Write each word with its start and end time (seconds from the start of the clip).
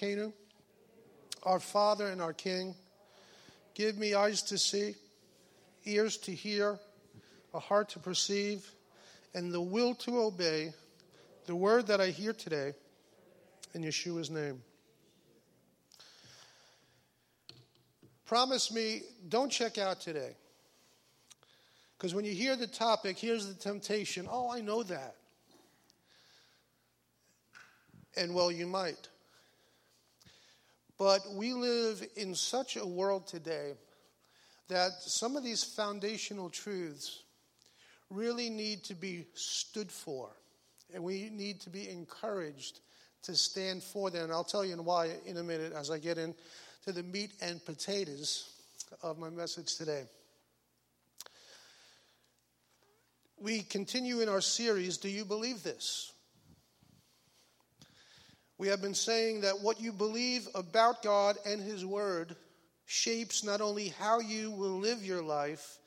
Elokeinu, 0.00 0.32
our 1.42 1.60
Father 1.60 2.08
and 2.08 2.20
our 2.20 2.32
King, 2.32 2.74
give 3.74 3.98
me 3.98 4.14
eyes 4.14 4.42
to 4.42 4.58
see, 4.58 4.94
ears 5.84 6.16
to 6.18 6.32
hear, 6.32 6.78
a 7.54 7.58
heart 7.58 7.88
to 7.90 7.98
perceive, 7.98 8.70
and 9.34 9.52
the 9.52 9.60
will 9.60 9.94
to 9.94 10.20
obey 10.20 10.72
the 11.46 11.54
word 11.54 11.86
that 11.86 12.00
I 12.00 12.08
hear 12.08 12.32
today 12.32 12.72
in 13.74 13.82
Yeshua's 13.82 14.30
name. 14.30 14.62
Promise 18.24 18.72
me, 18.72 19.02
don't 19.28 19.50
check 19.50 19.78
out 19.78 20.00
today. 20.00 20.36
Because 21.96 22.14
when 22.14 22.24
you 22.24 22.32
hear 22.32 22.56
the 22.56 22.66
topic, 22.66 23.18
here's 23.18 23.46
the 23.46 23.54
temptation 23.54 24.26
oh, 24.30 24.50
I 24.50 24.60
know 24.60 24.82
that. 24.84 25.16
And 28.16 28.34
well, 28.34 28.50
you 28.50 28.66
might. 28.66 29.09
But 31.00 31.32
we 31.32 31.54
live 31.54 32.06
in 32.14 32.34
such 32.34 32.76
a 32.76 32.84
world 32.84 33.26
today 33.26 33.72
that 34.68 34.92
some 35.00 35.34
of 35.34 35.42
these 35.42 35.64
foundational 35.64 36.50
truths 36.50 37.22
really 38.10 38.50
need 38.50 38.84
to 38.84 38.94
be 38.94 39.24
stood 39.32 39.90
for. 39.90 40.28
And 40.92 41.02
we 41.02 41.30
need 41.32 41.58
to 41.62 41.70
be 41.70 41.88
encouraged 41.88 42.80
to 43.22 43.34
stand 43.34 43.82
for 43.82 44.10
them. 44.10 44.24
And 44.24 44.32
I'll 44.32 44.44
tell 44.44 44.62
you 44.62 44.76
why 44.76 45.12
in 45.24 45.38
a 45.38 45.42
minute 45.42 45.72
as 45.72 45.90
I 45.90 45.98
get 45.98 46.18
into 46.18 46.36
the 46.84 47.02
meat 47.02 47.32
and 47.40 47.64
potatoes 47.64 48.50
of 49.02 49.18
my 49.18 49.30
message 49.30 49.76
today. 49.76 50.02
We 53.38 53.60
continue 53.60 54.20
in 54.20 54.28
our 54.28 54.42
series, 54.42 54.98
Do 54.98 55.08
You 55.08 55.24
Believe 55.24 55.62
This? 55.62 56.12
We 58.60 58.68
have 58.68 58.82
been 58.82 58.92
saying 58.92 59.40
that 59.40 59.62
what 59.62 59.80
you 59.80 59.90
believe 59.90 60.46
about 60.54 61.02
God 61.02 61.38
and 61.46 61.62
His 61.62 61.86
Word 61.86 62.36
shapes 62.84 63.42
not 63.42 63.62
only 63.62 63.88
how 63.88 64.20
you 64.20 64.50
will 64.50 64.78
live 64.78 65.02
your 65.02 65.22
life, 65.22 65.78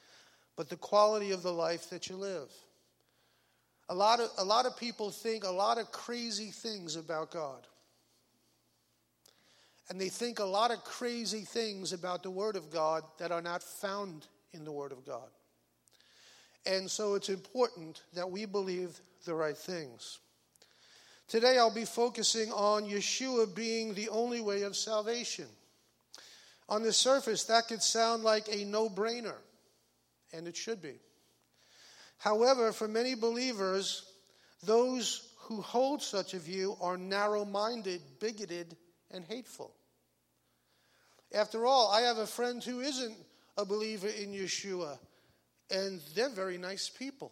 but 0.55 0.69
the 0.69 0.75
quality 0.75 1.29
of 1.29 1.43
the 1.43 1.53
life 1.53 1.91
that 1.91 2.09
you 2.09 2.15
live. 2.15 2.49
A 3.89 3.93
lot 3.93 4.19
of, 4.19 4.31
a 4.39 4.43
lot 4.43 4.65
of 4.65 4.75
people 4.75 5.11
think 5.11 5.43
a 5.43 5.51
lot 5.51 5.77
of 5.77 5.91
crazy 5.91 6.49
things 6.49 6.95
about 6.95 7.29
God. 7.29 7.67
And 9.91 10.01
they 10.01 10.09
think 10.09 10.39
a 10.39 10.43
lot 10.43 10.71
of 10.71 10.83
crazy 10.83 11.41
things 11.41 11.93
about 11.93 12.23
the 12.23 12.31
Word 12.31 12.55
of 12.55 12.71
God 12.71 13.03
that 13.19 13.31
are 13.31 13.43
not 13.43 13.61
found 13.61 14.25
in 14.51 14.65
the 14.65 14.71
Word 14.71 14.91
of 14.91 15.05
God. 15.05 15.29
And 16.65 16.89
so 16.89 17.13
it's 17.13 17.29
important 17.29 18.01
that 18.15 18.31
we 18.31 18.45
believe 18.45 18.99
the 19.25 19.35
right 19.35 19.55
things. 19.55 20.17
Today 21.27 21.57
I'll 21.57 21.73
be 21.73 21.85
focusing 21.85 22.51
on 22.51 22.83
Yeshua 22.83 23.53
being 23.53 23.93
the 23.93 24.09
only 24.09 24.41
way 24.41 24.63
of 24.63 24.75
salvation. 24.75 25.47
On 26.69 26.83
the 26.83 26.93
surface, 26.93 27.43
that 27.45 27.67
could 27.67 27.81
sound 27.81 28.23
like 28.23 28.47
a 28.49 28.63
no 28.65 28.89
brainer, 28.89 29.37
and 30.31 30.47
it 30.47 30.55
should 30.55 30.81
be. 30.81 30.95
However, 32.17 32.71
for 32.71 32.87
many 32.87 33.15
believers, 33.15 34.05
those 34.63 35.27
who 35.39 35.61
hold 35.61 36.01
such 36.01 36.33
a 36.33 36.39
view 36.39 36.77
are 36.79 36.97
narrow 36.97 37.43
minded, 37.43 38.01
bigoted, 38.19 38.77
and 39.11 39.25
hateful. 39.25 39.73
After 41.33 41.65
all, 41.65 41.91
I 41.91 42.01
have 42.01 42.17
a 42.17 42.27
friend 42.27 42.63
who 42.63 42.79
isn't 42.79 43.17
a 43.57 43.65
believer 43.65 44.07
in 44.07 44.31
Yeshua, 44.31 44.97
and 45.69 45.99
they're 46.15 46.29
very 46.29 46.57
nice 46.57 46.89
people. 46.89 47.31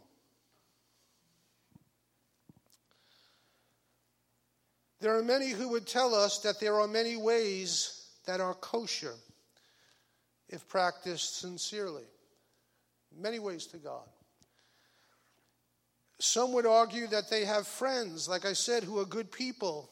There 5.01 5.17
are 5.17 5.23
many 5.23 5.49
who 5.49 5.69
would 5.69 5.87
tell 5.87 6.13
us 6.13 6.37
that 6.39 6.59
there 6.59 6.79
are 6.79 6.87
many 6.87 7.17
ways 7.17 8.05
that 8.27 8.39
are 8.39 8.53
kosher 8.53 9.15
if 10.47 10.67
practiced 10.67 11.39
sincerely. 11.39 12.03
Many 13.19 13.39
ways 13.39 13.65
to 13.67 13.77
God. 13.77 14.07
Some 16.19 16.53
would 16.53 16.67
argue 16.67 17.07
that 17.07 17.31
they 17.31 17.45
have 17.45 17.65
friends, 17.65 18.29
like 18.29 18.45
I 18.45 18.53
said, 18.53 18.83
who 18.83 18.99
are 18.99 19.05
good 19.05 19.31
people 19.31 19.89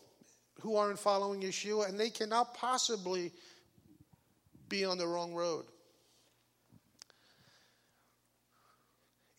who 0.62 0.76
aren't 0.76 1.00
following 1.00 1.42
Yeshua, 1.42 1.90
and 1.90 2.00
they 2.00 2.12
cannot 2.12 2.54
possibly 2.54 3.32
be 4.68 4.86
on 4.86 5.00
the 5.00 5.08
wrong 5.08 5.34
road. 5.34 5.66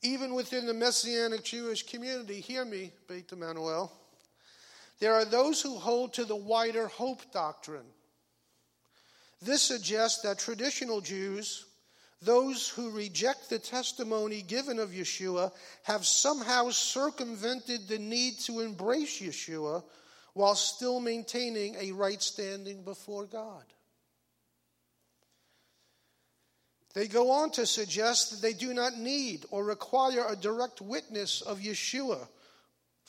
Even 0.03 0.35
within 0.35 0.67
the 0.67 0.75
Messianic 0.75 1.45
Jewish 1.45 1.85
community, 1.85 2.41
hear 2.41 2.65
me, 2.65 2.91
Beit 3.07 3.31
Emmanuel 3.31 3.93
there 5.01 5.15
are 5.15 5.25
those 5.25 5.61
who 5.61 5.77
hold 5.77 6.13
to 6.15 6.25
the 6.25 6.37
wider 6.37 6.87
hope 6.87 7.33
doctrine. 7.33 7.87
This 9.43 9.63
suggests 9.63 10.21
that 10.23 10.39
traditional 10.39 11.01
Jews, 11.01 11.65
those 12.21 12.69
who 12.69 12.91
reject 12.91 13.49
the 13.49 13.59
testimony 13.59 14.43
given 14.43 14.79
of 14.79 14.91
Yeshua, 14.91 15.53
have 15.85 16.07
somehow 16.07 16.69
circumvented 16.69 17.89
the 17.89 17.99
need 17.99 18.39
to 18.41 18.61
embrace 18.61 19.21
Yeshua 19.21 19.83
while 20.35 20.55
still 20.55 21.01
maintaining 21.01 21.77
a 21.77 21.93
right 21.93 22.23
standing 22.23 22.85
before 22.85 23.25
God. 23.25 23.65
They 26.93 27.07
go 27.07 27.31
on 27.31 27.53
to 27.53 27.65
suggest 27.65 28.31
that 28.31 28.43
they 28.43 28.53
do 28.53 28.75
not 28.75 28.99
need 28.99 29.47
or 29.51 29.65
require 29.65 30.27
a 30.29 30.37
direct 30.37 30.83
witness 30.83 31.41
of 31.41 31.61
Yeshua 31.61 32.29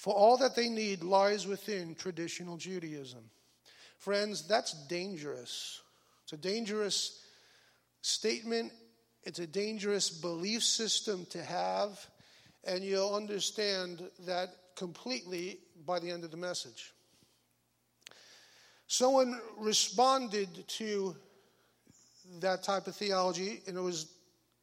for 0.02 0.16
all 0.16 0.36
that 0.36 0.56
they 0.56 0.68
need 0.68 1.04
lies 1.04 1.46
within 1.46 1.94
traditional 1.94 2.58
Judaism. 2.58 3.22
Friends, 4.00 4.48
that's 4.48 4.74
dangerous. 4.88 5.80
It's 6.24 6.34
a 6.34 6.38
dangerous 6.38 7.22
statement, 8.02 8.72
it's 9.22 9.38
a 9.38 9.46
dangerous 9.46 10.10
belief 10.10 10.64
system 10.64 11.28
to 11.30 11.44
have, 11.44 12.04
and 12.64 12.84
you'll 12.84 13.14
understand 13.14 14.02
that 14.26 14.50
completely 14.76 15.60
by 15.86 16.00
the 16.00 16.10
end 16.10 16.24
of 16.24 16.32
the 16.32 16.38
message. 16.38 16.94
Someone 18.88 19.40
responded 19.60 20.68
to 20.80 21.16
that 22.40 22.64
type 22.64 22.88
of 22.88 22.96
theology, 22.96 23.62
and 23.68 23.78
it 23.78 23.82
was 23.82 24.12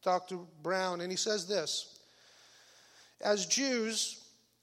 Dr. 0.03 0.39
Brown, 0.65 1.01
and 1.01 1.13
he 1.13 1.17
says 1.17 1.47
this 1.47 1.97
As 3.21 3.47
Jews, 3.47 4.18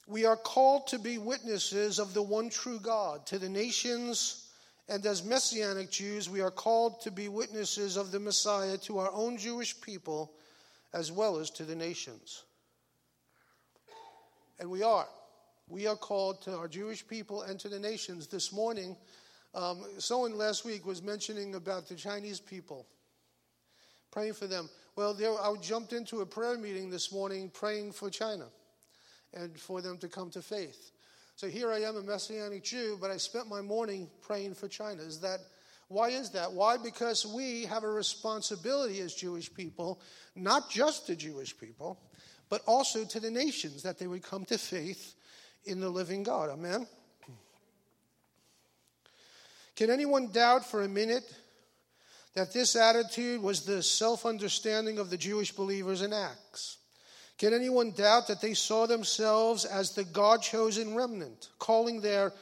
we 0.06 0.24
are 0.24 0.36
called 0.36 0.86
to 0.88 0.98
be 0.98 1.18
witnesses 1.18 1.98
of 1.98 2.14
the 2.14 2.22
one 2.22 2.48
true 2.48 2.78
God 2.78 3.26
to 3.26 3.38
the 3.38 3.48
nations, 3.48 4.48
and 4.88 5.04
as 5.04 5.24
Messianic 5.24 5.90
Jews, 5.90 6.30
we 6.30 6.40
are 6.40 6.50
called 6.50 7.00
to 7.02 7.10
be 7.10 7.28
witnesses 7.28 7.96
of 7.96 8.12
the 8.12 8.20
Messiah 8.20 8.76
to 8.78 8.98
our 8.98 9.10
own 9.12 9.36
Jewish 9.36 9.80
people 9.80 10.32
as 10.92 11.10
well 11.10 11.38
as 11.38 11.50
to 11.50 11.64
the 11.64 11.74
nations. 11.74 12.44
And 14.60 14.70
we 14.70 14.82
are. 14.82 15.08
We 15.68 15.88
are 15.88 15.96
called 15.96 16.40
to 16.42 16.56
our 16.56 16.68
Jewish 16.68 17.06
people 17.06 17.42
and 17.42 17.58
to 17.58 17.68
the 17.68 17.80
nations. 17.80 18.28
This 18.28 18.52
morning, 18.52 18.96
um, 19.54 19.84
someone 19.98 20.38
last 20.38 20.64
week 20.64 20.86
was 20.86 21.02
mentioning 21.02 21.56
about 21.56 21.88
the 21.88 21.96
Chinese 21.96 22.38
people, 22.38 22.86
praying 24.12 24.34
for 24.34 24.46
them. 24.46 24.70
Well, 24.94 25.12
there, 25.12 25.32
I 25.32 25.52
jumped 25.60 25.92
into 25.92 26.20
a 26.20 26.26
prayer 26.26 26.56
meeting 26.56 26.90
this 26.90 27.12
morning 27.12 27.50
praying 27.52 27.92
for 27.92 28.08
China 28.08 28.46
and 29.34 29.58
for 29.58 29.80
them 29.80 29.98
to 29.98 30.08
come 30.08 30.30
to 30.30 30.42
faith. 30.42 30.92
So 31.36 31.48
here 31.48 31.70
I 31.70 31.80
am, 31.80 31.96
a 31.96 32.02
Messianic 32.02 32.64
Jew, 32.64 32.98
but 33.00 33.10
I 33.10 33.18
spent 33.18 33.48
my 33.48 33.60
morning 33.60 34.08
praying 34.22 34.54
for 34.54 34.68
China. 34.68 35.02
Is 35.02 35.20
that 35.20 35.40
why 35.88 36.08
is 36.08 36.30
that? 36.30 36.52
Why? 36.52 36.76
Because 36.76 37.24
we 37.24 37.64
have 37.66 37.84
a 37.84 37.90
responsibility 37.90 39.00
as 39.00 39.14
Jewish 39.14 39.52
people, 39.52 40.00
not 40.34 40.68
just 40.68 41.06
to 41.06 41.14
Jewish 41.14 41.56
people, 41.56 42.00
but 42.48 42.62
also 42.66 43.04
to 43.04 43.20
the 43.20 43.30
nations, 43.30 43.82
that 43.84 43.98
they 43.98 44.06
would 44.06 44.22
come 44.22 44.44
to 44.46 44.58
faith 44.58 45.14
in 45.64 45.80
the 45.80 45.88
living 45.88 46.22
God. 46.22 46.50
Amen? 46.50 46.86
Can 49.76 49.90
anyone 49.90 50.32
doubt 50.32 50.64
for 50.64 50.82
a 50.82 50.88
minute 50.88 51.24
that 52.34 52.52
this 52.52 52.74
attitude 52.74 53.40
was 53.40 53.64
the 53.64 53.82
self 53.82 54.26
understanding 54.26 54.98
of 54.98 55.10
the 55.10 55.16
Jewish 55.16 55.52
believers 55.52 56.02
in 56.02 56.12
Acts? 56.12 56.78
Can 57.38 57.52
anyone 57.52 57.90
doubt 57.90 58.28
that 58.28 58.40
they 58.40 58.54
saw 58.54 58.86
themselves 58.86 59.64
as 59.64 59.92
the 59.92 60.04
God 60.04 60.42
chosen 60.42 60.94
remnant, 60.94 61.50
calling 61.58 62.00
their 62.00 62.32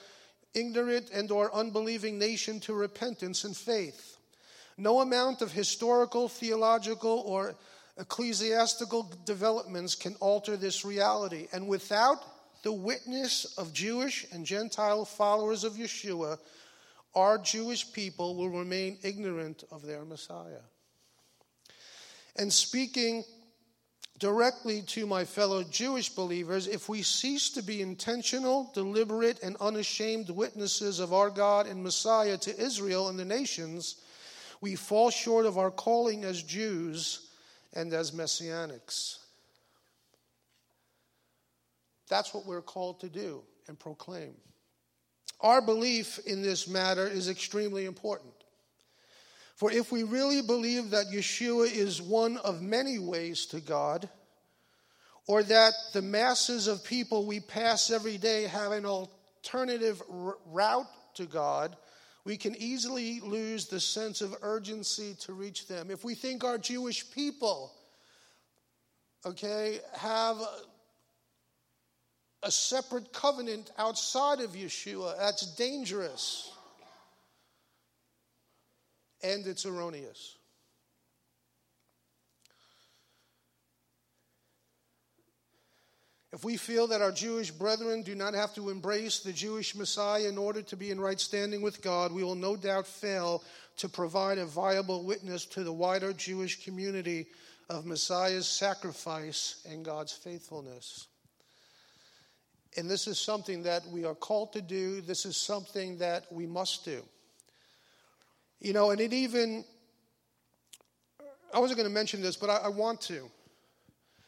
ignorant 0.55 1.11
and 1.13 1.31
or 1.33 1.55
unbelieving 1.55 2.19
nation 2.19 2.61
to 2.61 2.75
repentance 2.75 3.45
and 3.45 3.57
faith? 3.57 4.19
No 4.77 5.01
amount 5.01 5.43
of 5.43 5.53
historical, 5.53 6.29
theological, 6.29 7.23
or 7.27 7.57
ecclesiastical 7.99 9.13
developments 9.25 9.95
can 9.95 10.15
alter 10.17 10.57
this 10.57 10.85
reality. 10.85 11.49
And 11.53 11.67
without 11.67 12.23
the 12.63 12.73
witness 12.73 13.45
of 13.59 13.73
Jewish 13.73 14.27
and 14.33 14.47
Gentile 14.47 15.05
followers 15.05 15.65
of 15.65 15.75
Yeshua, 15.75 16.39
our 17.15 17.39
Jewish 17.39 17.93
people 17.93 18.35
will 18.35 18.51
remain 18.51 18.99
ignorant 19.03 19.65
of 19.71 19.87
their 19.87 20.05
Messiah. 20.05 20.63
And 22.37 22.53
speaking 22.53 23.25
directly 24.25 24.81
to 24.81 25.05
my 25.05 25.23
fellow 25.23 25.63
Jewish 25.63 26.09
believers, 26.09 26.67
if 26.67 26.89
we 26.89 27.03
cease 27.03 27.51
to 27.51 27.63
be 27.63 27.83
intentional, 27.83 28.71
deliberate, 28.73 29.39
and 29.43 29.55
unashamed 29.61 30.31
witnesses 30.31 30.99
of 30.99 31.13
our 31.13 31.29
God 31.29 31.67
and 31.67 31.83
Messiah 31.83 32.39
to 32.39 32.59
Israel 32.59 33.11
and 33.11 33.19
the 33.19 33.25
nations, 33.27 33.97
we 34.63 34.77
fall 34.77 35.11
short 35.11 35.45
of 35.45 35.59
our 35.59 35.71
calling 35.71 36.25
as 36.25 36.43
Jews 36.43 37.29
and 37.75 37.93
as 37.93 38.13
Messianics. 38.13 39.19
That's 42.09 42.33
what 42.33 42.47
we're 42.47 42.63
called 42.63 43.01
to 43.01 43.11
do 43.11 43.43
and 43.69 43.79
proclaim. 43.79 44.33
Our 45.43 45.61
belief 45.61 46.19
in 46.25 46.41
this 46.41 46.67
matter 46.67 47.07
is 47.07 47.29
extremely 47.29 47.85
important. 47.85 48.33
For 49.55 49.71
if 49.71 49.93
we 49.93 50.03
really 50.03 50.43
believe 50.43 50.91
that 50.91 51.07
Yeshua 51.13 51.73
is 51.73 52.03
one 52.03 52.39
of 52.39 52.61
many 52.61 52.99
ways 52.99 53.47
to 53.47 53.61
God, 53.61 54.09
or 55.27 55.43
that 55.43 55.73
the 55.93 56.03
masses 56.03 56.67
of 56.67 56.85
people 56.85 57.25
we 57.25 57.41
pass 57.41 57.91
every 57.91 58.19
day 58.19 58.45
have 58.45 58.73
an 58.73 58.85
alternative 58.85 60.03
route 60.47 60.87
to 61.15 61.27
God, 61.27 61.77
we 62.25 62.37
can 62.37 62.57
easily 62.57 63.21
lose 63.21 63.67
the 63.67 63.81
sense 63.81 64.23
of 64.23 64.35
urgency 64.43 65.15
to 65.21 65.33
reach 65.33 65.69
them. 65.69 65.91
If 65.91 66.05
we 66.05 66.15
think 66.15 66.43
our 66.43 66.59
Jewish 66.59 67.11
people, 67.11 67.73
okay, 69.25 69.79
have 69.95 70.39
a 72.43 72.51
separate 72.51 73.13
covenant 73.13 73.71
outside 73.79 74.41
of 74.41 74.53
Yeshua, 74.53 75.17
that's 75.19 75.55
dangerous 75.55 76.54
and 79.25 79.47
it's 79.47 79.65
erroneous. 79.65 80.37
If 86.33 86.45
we 86.45 86.57
feel 86.57 86.89
that 86.89 87.01
our 87.01 87.13
Jewish 87.13 87.53
brethren 87.53 88.03
do 88.03 88.17
not 88.17 88.35
have 88.35 88.53
to 88.57 88.69
embrace 88.69 89.21
the 89.21 89.33
Jewish 89.33 89.77
Messiah 89.77 90.29
in 90.29 90.37
order 90.37 90.63
to 90.63 90.77
be 90.77 90.91
in 90.91 91.01
right 91.01 91.21
standing 91.21 91.63
with 91.63 91.81
God, 91.81 92.11
we 92.13 92.25
will 92.25 92.35
no 92.35 92.57
doubt 92.57 92.89
fail 92.89 93.43
to 93.77 93.89
provide 93.89 94.39
a 94.39 94.45
viable 94.45 95.05
witness 95.05 95.47
to 95.47 95.63
the 95.63 95.73
wider 95.73 96.13
Jewish 96.13 96.65
community 96.65 97.27
of 97.71 97.87
Messiah's 97.87 98.49
sacrifice 98.49 99.65
and 99.71 99.85
God's 99.85 100.13
faithfulness. 100.13 101.07
And 102.77 102.91
this 102.91 103.07
is 103.07 103.19
something 103.19 103.63
that 103.63 103.87
we 103.87 104.05
are 104.05 104.17
called 104.17 104.53
to 104.55 104.61
do, 104.61 105.01
this 105.01 105.25
is 105.25 105.37
something 105.37 105.99
that 105.99 106.25
we 106.33 106.47
must 106.47 106.85
do. 106.85 107.05
You 108.61 108.73
know, 108.73 108.91
and 108.91 109.01
it 109.01 109.13
even, 109.13 109.65
I 111.53 111.59
wasn't 111.59 111.79
going 111.79 111.89
to 111.89 111.95
mention 111.95 112.23
this, 112.23 112.37
but 112.37 112.51
I, 112.51 112.57
I 112.57 112.69
want 112.69 113.01
to. 113.03 113.31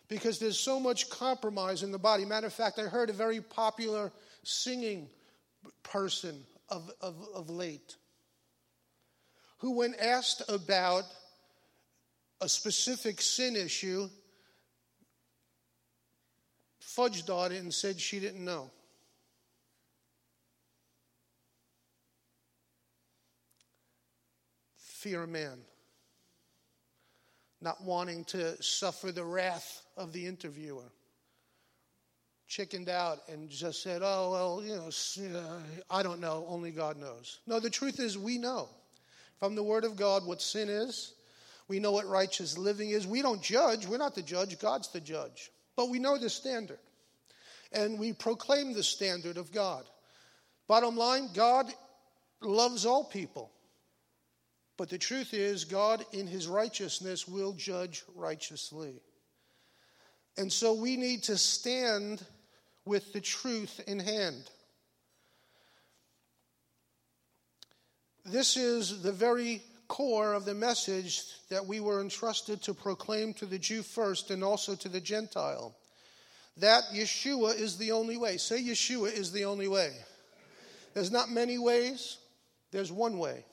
Because 0.08 0.38
there's 0.38 0.58
so 0.58 0.78
much 0.78 1.10
compromise 1.10 1.82
in 1.82 1.90
the 1.90 1.98
body. 1.98 2.24
Matter 2.24 2.46
of 2.46 2.52
fact, 2.52 2.78
I 2.78 2.82
heard 2.82 3.10
a 3.10 3.12
very 3.12 3.40
popular 3.40 4.12
singing 4.44 5.08
person 5.82 6.44
of, 6.68 6.90
of, 7.00 7.16
of 7.34 7.50
late 7.50 7.96
who, 9.58 9.72
when 9.72 9.94
asked 10.00 10.42
about 10.48 11.04
a 12.40 12.48
specific 12.48 13.20
sin 13.20 13.56
issue, 13.56 14.08
fudged 16.82 17.30
on 17.30 17.52
it 17.52 17.62
and 17.62 17.72
said 17.72 17.98
she 17.98 18.20
didn't 18.20 18.44
know. 18.44 18.70
Fear 25.06 25.22
of 25.22 25.28
man, 25.28 25.56
not 27.60 27.80
wanting 27.84 28.24
to 28.24 28.60
suffer 28.60 29.12
the 29.12 29.22
wrath 29.22 29.82
of 29.96 30.12
the 30.12 30.26
interviewer. 30.26 30.90
Chickened 32.48 32.88
out 32.88 33.18
and 33.28 33.48
just 33.48 33.84
said, 33.84 34.02
Oh, 34.04 34.32
well, 34.32 34.62
you 34.64 35.28
know, 35.28 35.38
uh, 35.38 35.58
I 35.88 36.02
don't 36.02 36.18
know, 36.18 36.44
only 36.48 36.72
God 36.72 36.96
knows. 36.96 37.38
No, 37.46 37.60
the 37.60 37.70
truth 37.70 38.00
is, 38.00 38.18
we 38.18 38.36
know 38.36 38.68
from 39.38 39.54
the 39.54 39.62
Word 39.62 39.84
of 39.84 39.94
God 39.94 40.26
what 40.26 40.42
sin 40.42 40.68
is. 40.68 41.12
We 41.68 41.78
know 41.78 41.92
what 41.92 42.08
righteous 42.08 42.58
living 42.58 42.90
is. 42.90 43.06
We 43.06 43.22
don't 43.22 43.40
judge, 43.40 43.86
we're 43.86 43.98
not 43.98 44.16
the 44.16 44.22
judge, 44.22 44.58
God's 44.58 44.90
the 44.90 45.00
judge. 45.00 45.52
But 45.76 45.88
we 45.88 46.00
know 46.00 46.18
the 46.18 46.30
standard. 46.30 46.80
And 47.70 47.96
we 47.96 48.12
proclaim 48.12 48.72
the 48.72 48.82
standard 48.82 49.36
of 49.36 49.52
God. 49.52 49.84
Bottom 50.66 50.96
line, 50.96 51.28
God 51.32 51.72
loves 52.42 52.84
all 52.84 53.04
people. 53.04 53.52
But 54.76 54.90
the 54.90 54.98
truth 54.98 55.32
is, 55.32 55.64
God, 55.64 56.04
in 56.12 56.26
his 56.26 56.46
righteousness, 56.46 57.26
will 57.26 57.52
judge 57.52 58.04
righteously. 58.14 59.00
And 60.36 60.52
so 60.52 60.74
we 60.74 60.96
need 60.96 61.22
to 61.24 61.38
stand 61.38 62.24
with 62.84 63.12
the 63.12 63.20
truth 63.20 63.80
in 63.86 63.98
hand. 63.98 64.50
This 68.24 68.56
is 68.56 69.02
the 69.02 69.12
very 69.12 69.62
core 69.88 70.34
of 70.34 70.44
the 70.44 70.54
message 70.54 71.22
that 71.48 71.64
we 71.64 71.80
were 71.80 72.00
entrusted 72.00 72.60
to 72.62 72.74
proclaim 72.74 73.32
to 73.34 73.46
the 73.46 73.58
Jew 73.58 73.82
first 73.82 74.30
and 74.30 74.42
also 74.42 74.74
to 74.74 74.88
the 74.88 75.00
Gentile. 75.00 75.74
That 76.58 76.84
Yeshua 76.92 77.58
is 77.58 77.76
the 77.76 77.92
only 77.92 78.16
way. 78.16 78.36
Say, 78.36 78.62
Yeshua 78.62 79.12
is 79.12 79.30
the 79.30 79.44
only 79.44 79.68
way. 79.68 79.92
There's 80.94 81.10
not 81.10 81.30
many 81.30 81.58
ways, 81.58 82.18
there's 82.72 82.90
one 82.90 83.18
way. 83.18 83.44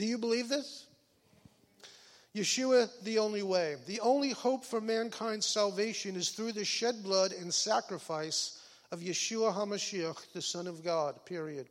Do 0.00 0.06
you 0.06 0.16
believe 0.16 0.48
this? 0.48 0.86
Yeshua, 2.34 2.88
the 3.02 3.18
only 3.18 3.42
way. 3.42 3.76
The 3.86 4.00
only 4.00 4.30
hope 4.30 4.64
for 4.64 4.80
mankind's 4.80 5.44
salvation 5.44 6.16
is 6.16 6.30
through 6.30 6.52
the 6.52 6.64
shed 6.64 7.02
blood 7.04 7.32
and 7.32 7.52
sacrifice 7.52 8.62
of 8.92 9.00
Yeshua 9.00 9.54
HaMashiach, 9.54 10.32
the 10.32 10.40
Son 10.40 10.66
of 10.66 10.82
God, 10.82 11.22
period. 11.26 11.68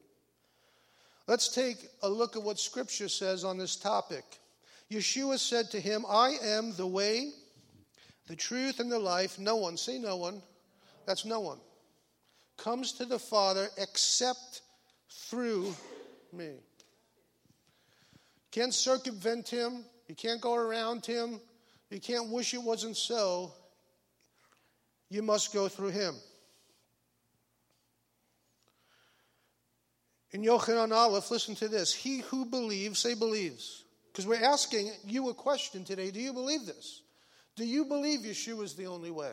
Let's 1.25 1.47
take 1.47 1.89
a 2.03 2.09
look 2.09 2.35
at 2.35 2.43
what 2.43 2.59
Scripture 2.59 3.09
says 3.09 3.43
on 3.43 3.57
this 3.57 3.75
topic. 3.75 4.25
Yeshua 4.91 5.39
said 5.39 5.71
to 5.71 5.79
him, 5.79 6.05
I 6.07 6.35
am 6.43 6.75
the 6.75 6.85
way, 6.85 7.31
the 8.27 8.35
truth, 8.35 8.79
and 8.79 8.91
the 8.91 8.99
life. 8.99 9.39
No 9.39 9.55
one, 9.55 9.75
say 9.75 9.97
no 9.97 10.17
one, 10.17 10.43
that's 11.07 11.25
no 11.25 11.39
one, 11.39 11.57
comes 12.57 12.91
to 12.91 13.05
the 13.05 13.17
Father 13.17 13.69
except 13.79 14.61
through 15.09 15.73
me. 16.31 16.57
Can't 18.51 18.73
circumvent 18.73 19.49
him. 19.49 19.83
You 20.07 20.15
can't 20.15 20.41
go 20.41 20.55
around 20.55 21.05
him. 21.05 21.39
You 21.89 21.99
can't 21.99 22.29
wish 22.29 22.53
it 22.53 22.61
wasn't 22.61 22.97
so. 22.97 23.53
You 25.09 25.21
must 25.23 25.53
go 25.53 25.67
through 25.67 25.89
him. 25.89 26.15
In 30.31 30.43
Yochanan 30.43 30.91
Aleph, 30.91 31.31
listen 31.31 31.55
to 31.55 31.67
this. 31.67 31.93
He 31.93 32.19
who 32.19 32.45
believes, 32.45 32.99
say 32.99 33.15
believes. 33.15 33.83
Because 34.11 34.27
we're 34.27 34.43
asking 34.43 34.91
you 35.05 35.29
a 35.29 35.33
question 35.33 35.83
today. 35.83 36.11
Do 36.11 36.19
you 36.19 36.33
believe 36.33 36.65
this? 36.65 37.01
Do 37.55 37.65
you 37.65 37.85
believe 37.85 38.21
Yeshua 38.21 38.63
is 38.63 38.75
the 38.75 38.87
only 38.87 39.11
way? 39.11 39.31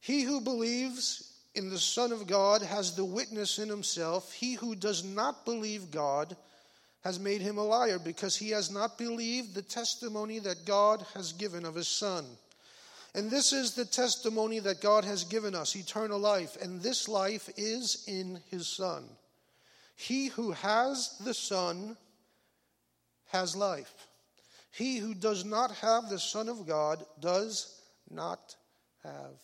He 0.00 0.22
who 0.22 0.40
believes 0.40 1.29
in 1.54 1.68
the 1.70 1.78
Son 1.78 2.12
of 2.12 2.26
God 2.26 2.62
has 2.62 2.94
the 2.94 3.04
witness 3.04 3.58
in 3.58 3.68
himself. 3.68 4.32
He 4.32 4.54
who 4.54 4.74
does 4.74 5.04
not 5.04 5.44
believe 5.44 5.90
God 5.90 6.36
has 7.02 7.18
made 7.18 7.40
him 7.40 7.58
a 7.58 7.64
liar 7.64 7.98
because 7.98 8.36
he 8.36 8.50
has 8.50 8.70
not 8.70 8.98
believed 8.98 9.54
the 9.54 9.62
testimony 9.62 10.38
that 10.38 10.66
God 10.66 11.04
has 11.14 11.32
given 11.32 11.64
of 11.64 11.74
his 11.74 11.88
Son. 11.88 12.24
And 13.14 13.30
this 13.30 13.52
is 13.52 13.74
the 13.74 13.84
testimony 13.84 14.60
that 14.60 14.80
God 14.80 15.04
has 15.04 15.24
given 15.24 15.54
us 15.54 15.74
eternal 15.74 16.18
life, 16.18 16.56
and 16.62 16.80
this 16.80 17.08
life 17.08 17.48
is 17.56 18.04
in 18.06 18.38
his 18.50 18.68
Son. 18.68 19.04
He 19.96 20.28
who 20.28 20.52
has 20.52 21.16
the 21.24 21.34
Son 21.34 21.96
has 23.32 23.56
life. 23.56 23.92
He 24.70 24.98
who 24.98 25.14
does 25.14 25.44
not 25.44 25.72
have 25.72 26.08
the 26.08 26.20
Son 26.20 26.48
of 26.48 26.66
God 26.66 27.04
does 27.20 27.80
not 28.08 28.54
have 29.02 29.34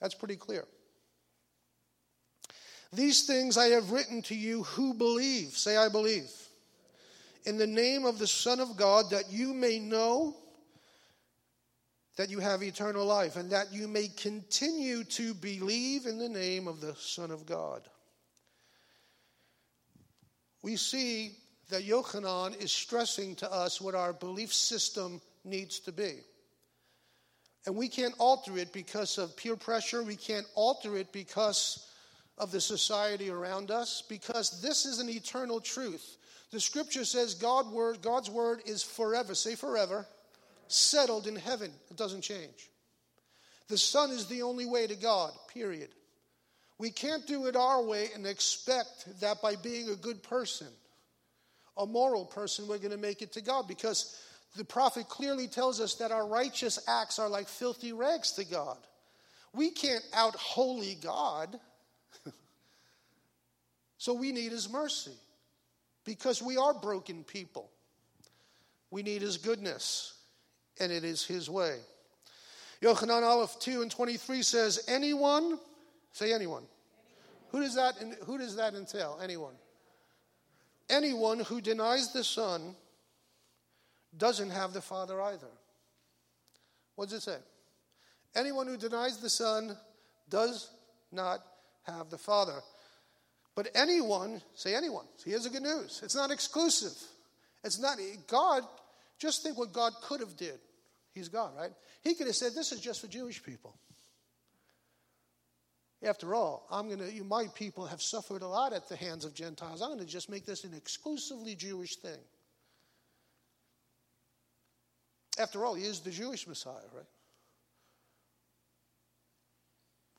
that's 0.00 0.14
pretty 0.14 0.36
clear. 0.36 0.64
These 2.92 3.26
things 3.26 3.58
I 3.58 3.66
have 3.66 3.90
written 3.90 4.22
to 4.22 4.34
you 4.34 4.62
who 4.62 4.94
believe. 4.94 5.48
Say, 5.48 5.76
I 5.76 5.88
believe. 5.88 6.30
In 7.44 7.58
the 7.58 7.66
name 7.66 8.04
of 8.04 8.18
the 8.18 8.26
Son 8.26 8.60
of 8.60 8.76
God, 8.76 9.10
that 9.10 9.30
you 9.30 9.52
may 9.52 9.78
know 9.78 10.34
that 12.16 12.30
you 12.30 12.40
have 12.40 12.62
eternal 12.64 13.06
life, 13.06 13.36
and 13.36 13.50
that 13.50 13.72
you 13.72 13.86
may 13.86 14.08
continue 14.08 15.04
to 15.04 15.34
believe 15.34 16.06
in 16.06 16.18
the 16.18 16.28
name 16.28 16.66
of 16.66 16.80
the 16.80 16.94
Son 16.96 17.30
of 17.30 17.46
God. 17.46 17.82
We 20.62 20.74
see 20.74 21.36
that 21.70 21.86
Yochanan 21.86 22.60
is 22.60 22.72
stressing 22.72 23.36
to 23.36 23.52
us 23.52 23.80
what 23.80 23.94
our 23.94 24.12
belief 24.12 24.52
system 24.52 25.20
needs 25.44 25.78
to 25.80 25.92
be. 25.92 26.16
And 27.68 27.76
we 27.76 27.88
can't 27.88 28.14
alter 28.16 28.56
it 28.56 28.72
because 28.72 29.18
of 29.18 29.36
peer 29.36 29.54
pressure. 29.54 30.02
We 30.02 30.16
can't 30.16 30.46
alter 30.54 30.96
it 30.96 31.12
because 31.12 31.86
of 32.38 32.50
the 32.50 32.62
society 32.62 33.28
around 33.28 33.70
us, 33.70 34.02
because 34.08 34.62
this 34.62 34.86
is 34.86 35.00
an 35.00 35.10
eternal 35.10 35.60
truth. 35.60 36.16
The 36.50 36.60
scripture 36.60 37.04
says 37.04 37.34
God 37.34 37.70
word, 37.70 38.00
God's 38.00 38.30
word 38.30 38.62
is 38.64 38.82
forever, 38.82 39.34
say 39.34 39.54
forever, 39.54 40.06
settled 40.68 41.26
in 41.26 41.36
heaven. 41.36 41.70
It 41.90 41.98
doesn't 41.98 42.22
change. 42.22 42.70
The 43.68 43.76
Son 43.76 44.12
is 44.12 44.24
the 44.28 44.40
only 44.40 44.64
way 44.64 44.86
to 44.86 44.96
God, 44.96 45.32
period. 45.52 45.90
We 46.78 46.88
can't 46.88 47.26
do 47.26 47.48
it 47.48 47.54
our 47.54 47.82
way 47.82 48.08
and 48.14 48.26
expect 48.26 49.20
that 49.20 49.42
by 49.42 49.56
being 49.56 49.90
a 49.90 49.94
good 49.94 50.22
person, 50.22 50.68
a 51.76 51.84
moral 51.84 52.24
person, 52.24 52.66
we're 52.66 52.78
going 52.78 52.92
to 52.92 52.96
make 52.96 53.20
it 53.20 53.32
to 53.32 53.42
God 53.42 53.68
because 53.68 54.18
the 54.56 54.64
prophet 54.64 55.08
clearly 55.08 55.46
tells 55.46 55.80
us 55.80 55.94
that 55.96 56.10
our 56.10 56.26
righteous 56.26 56.78
acts 56.88 57.18
are 57.18 57.28
like 57.28 57.48
filthy 57.48 57.92
rags 57.92 58.32
to 58.32 58.44
God. 58.44 58.78
We 59.52 59.70
can't 59.70 60.04
out 60.14 60.34
holy 60.34 60.96
God. 61.00 61.58
so 63.98 64.14
we 64.14 64.32
need 64.32 64.52
his 64.52 64.70
mercy 64.70 65.16
because 66.04 66.42
we 66.42 66.56
are 66.56 66.74
broken 66.74 67.24
people. 67.24 67.70
We 68.90 69.02
need 69.02 69.20
his 69.20 69.36
goodness, 69.36 70.14
and 70.80 70.90
it 70.90 71.04
is 71.04 71.24
his 71.24 71.50
way. 71.50 71.76
Yochanan 72.82 73.22
Aleph 73.22 73.58
2 73.60 73.82
and 73.82 73.90
23 73.90 74.42
says, 74.42 74.84
Anyone, 74.88 75.58
say 76.12 76.32
anyone. 76.32 76.64
Who 77.50 77.60
does 77.60 77.74
that, 77.74 77.94
who 78.24 78.38
does 78.38 78.56
that 78.56 78.74
entail? 78.74 79.18
Anyone. 79.22 79.54
Anyone 80.88 81.40
who 81.40 81.60
denies 81.60 82.12
the 82.12 82.24
Son 82.24 82.74
doesn't 84.16 84.50
have 84.50 84.72
the 84.72 84.80
Father 84.80 85.20
either. 85.20 85.50
What 86.96 87.08
does 87.08 87.18
it 87.18 87.22
say? 87.22 87.36
Anyone 88.34 88.66
who 88.66 88.76
denies 88.76 89.18
the 89.18 89.30
Son 89.30 89.76
does 90.28 90.70
not 91.12 91.40
have 91.84 92.10
the 92.10 92.18
Father. 92.18 92.60
But 93.54 93.68
anyone, 93.74 94.40
say 94.54 94.74
anyone, 94.74 95.06
see, 95.16 95.30
here's 95.30 95.44
the 95.44 95.50
good 95.50 95.62
news. 95.62 96.00
It's 96.04 96.14
not 96.14 96.30
exclusive. 96.30 96.96
It's 97.64 97.80
not, 97.80 97.98
God, 98.28 98.62
just 99.18 99.42
think 99.42 99.58
what 99.58 99.72
God 99.72 99.92
could 100.02 100.20
have 100.20 100.36
did. 100.36 100.58
He's 101.12 101.28
God, 101.28 101.56
right? 101.56 101.72
He 102.02 102.14
could 102.14 102.28
have 102.28 102.36
said, 102.36 102.52
this 102.54 102.70
is 102.70 102.80
just 102.80 103.00
for 103.00 103.08
Jewish 103.08 103.42
people. 103.42 103.76
After 106.02 106.34
all, 106.34 106.66
I'm 106.70 106.96
to, 106.96 107.12
you, 107.12 107.24
my 107.24 107.46
people 107.54 107.86
have 107.86 108.00
suffered 108.00 108.42
a 108.42 108.46
lot 108.46 108.72
at 108.72 108.88
the 108.88 108.94
hands 108.94 109.24
of 109.24 109.34
Gentiles. 109.34 109.82
I'm 109.82 109.98
to 109.98 110.04
just 110.04 110.30
make 110.30 110.46
this 110.46 110.62
an 110.62 110.72
exclusively 110.74 111.56
Jewish 111.56 111.96
thing. 111.96 112.20
After 115.38 115.64
all, 115.64 115.74
he 115.74 115.84
is 115.84 116.00
the 116.00 116.10
Jewish 116.10 116.46
Messiah, 116.46 116.74
right? 116.94 117.06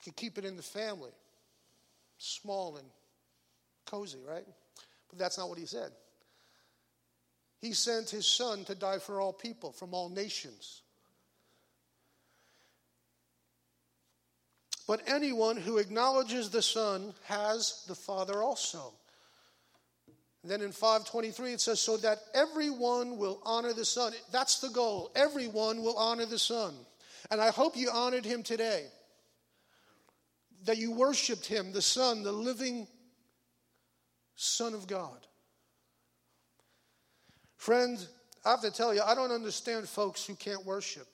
Could 0.04 0.16
keep 0.16 0.38
it 0.38 0.46
in 0.46 0.56
the 0.56 0.64
family, 0.64 1.12
small 2.18 2.78
and 2.78 2.88
cozy, 3.86 4.20
right? 4.28 4.46
But 5.10 5.20
that's 5.20 5.38
not 5.38 5.50
what 5.50 5.58
he 5.58 5.66
said. 5.66 5.92
He 7.60 7.74
sent 7.74 8.10
his 8.10 8.26
son 8.26 8.64
to 8.66 8.76
die 8.76 9.00
for 9.00 9.20
all 9.20 9.34
people 9.34 9.74
from 9.74 9.94
all 9.94 10.08
nations. 10.08 10.82
But 14.90 15.04
anyone 15.08 15.56
who 15.58 15.78
acknowledges 15.78 16.50
the 16.50 16.64
Son 16.64 17.14
has 17.26 17.84
the 17.88 17.94
Father 17.94 18.42
also. 18.42 18.92
Then 20.50 20.62
in 20.62 20.72
523 20.72 21.54
it 21.54 21.62
says, 21.62 21.80
so 21.80 21.98
that 21.98 22.20
everyone 22.34 23.18
will 23.18 23.42
honor 23.46 23.74
the 23.74 23.86
Son. 23.86 24.14
That's 24.32 24.60
the 24.60 24.70
goal. 24.70 25.12
Everyone 25.16 25.84
will 25.84 25.98
honor 25.98 26.26
the 26.26 26.40
Son. 26.40 26.74
And 27.32 27.40
I 27.40 27.52
hope 27.52 27.78
you 27.78 27.90
honored 27.94 28.26
him 28.26 28.44
today. 28.44 28.86
That 30.66 30.78
you 30.78 30.92
worshiped 30.92 31.46
him, 31.46 31.72
the 31.72 31.82
Son, 31.82 32.24
the 32.24 32.32
living 32.32 32.88
Son 34.36 34.74
of 34.74 34.88
God. 34.88 35.28
Friend, 37.58 38.00
I 38.46 38.52
have 38.52 38.62
to 38.62 38.72
tell 38.72 38.94
you, 38.94 39.02
I 39.02 39.16
don't 39.16 39.32
understand 39.32 39.88
folks 39.88 40.26
who 40.26 40.36
can't 40.36 40.66
worship. 40.66 41.08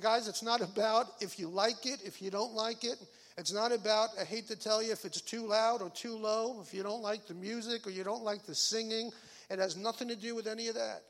Guys, 0.00 0.28
it's 0.28 0.42
not 0.42 0.60
about 0.60 1.06
if 1.20 1.38
you 1.38 1.48
like 1.48 1.86
it, 1.86 2.02
if 2.04 2.20
you 2.20 2.30
don't 2.30 2.52
like 2.52 2.84
it. 2.84 2.98
It's 3.38 3.52
not 3.52 3.72
about, 3.72 4.10
I 4.20 4.24
hate 4.24 4.48
to 4.48 4.56
tell 4.56 4.82
you, 4.82 4.92
if 4.92 5.04
it's 5.04 5.20
too 5.20 5.46
loud 5.46 5.82
or 5.82 5.90
too 5.90 6.16
low, 6.16 6.60
if 6.60 6.74
you 6.74 6.82
don't 6.82 7.02
like 7.02 7.26
the 7.26 7.34
music 7.34 7.86
or 7.86 7.90
you 7.90 8.04
don't 8.04 8.24
like 8.24 8.44
the 8.44 8.54
singing. 8.54 9.10
It 9.48 9.58
has 9.58 9.76
nothing 9.76 10.08
to 10.08 10.16
do 10.16 10.34
with 10.34 10.46
any 10.46 10.68
of 10.68 10.74
that. 10.74 11.02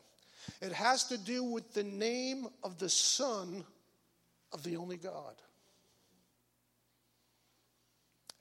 It 0.61 0.73
has 0.73 1.05
to 1.05 1.19
do 1.19 1.45
with 1.45 1.73
the 1.75 1.83
name 1.83 2.47
of 2.63 2.79
the 2.79 2.89
Son 2.89 3.65
of 4.53 4.63
the 4.63 4.77
only 4.77 4.97
God. 4.97 5.35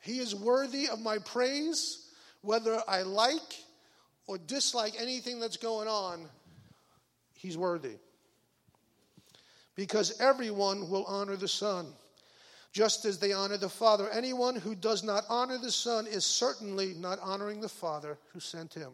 He 0.02 0.20
is 0.20 0.34
worthy 0.34 0.88
of 0.88 1.00
my 1.02 1.18
praise 1.18 2.10
whether 2.42 2.82
I 2.88 3.02
like 3.02 3.64
or 4.28 4.38
dislike 4.38 4.94
anything 5.00 5.40
that's 5.40 5.58
going 5.58 5.88
on, 5.88 6.28
he's 7.34 7.58
worthy. 7.58 7.96
Because 9.76 10.20
everyone 10.20 10.90
will 10.90 11.06
honor 11.06 11.36
the 11.36 11.48
Son, 11.48 11.88
just 12.72 13.06
as 13.06 13.18
they 13.18 13.34
honor 13.34 13.58
the 13.58 13.70
Father. 13.70 14.10
Anyone 14.10 14.56
who 14.56 14.76
does 14.76 15.04
not 15.04 15.24
honor 15.30 15.58
the 15.58 15.72
Son 15.72 16.06
is 16.08 16.26
certainly 16.26 16.94
not 16.94 17.20
honoring 17.22 17.62
the 17.62 17.70
Father 17.70 18.18
who 18.34 18.40
sent 18.40 18.74
him. 18.74 18.92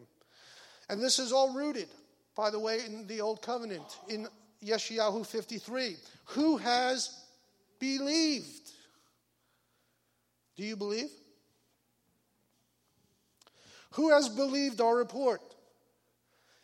And 0.88 1.02
this 1.02 1.18
is 1.18 1.32
all 1.32 1.52
rooted, 1.52 1.88
by 2.36 2.50
the 2.50 2.60
way, 2.60 2.80
in 2.86 3.06
the 3.06 3.20
Old 3.20 3.42
Covenant, 3.42 3.84
in 4.08 4.28
Yeshayahu 4.64 5.26
53. 5.26 5.96
Who 6.26 6.56
has 6.56 7.24
believed? 7.78 8.70
Do 10.56 10.64
you 10.64 10.76
believe? 10.76 11.10
Who 13.92 14.10
has 14.10 14.28
believed 14.28 14.80
our 14.80 14.96
report? 14.96 15.40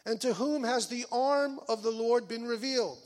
And 0.04 0.20
to 0.22 0.34
whom 0.34 0.64
has 0.64 0.88
the 0.88 1.04
arm 1.12 1.60
of 1.68 1.82
the 1.82 1.90
Lord 1.90 2.26
been 2.26 2.44
revealed? 2.44 2.98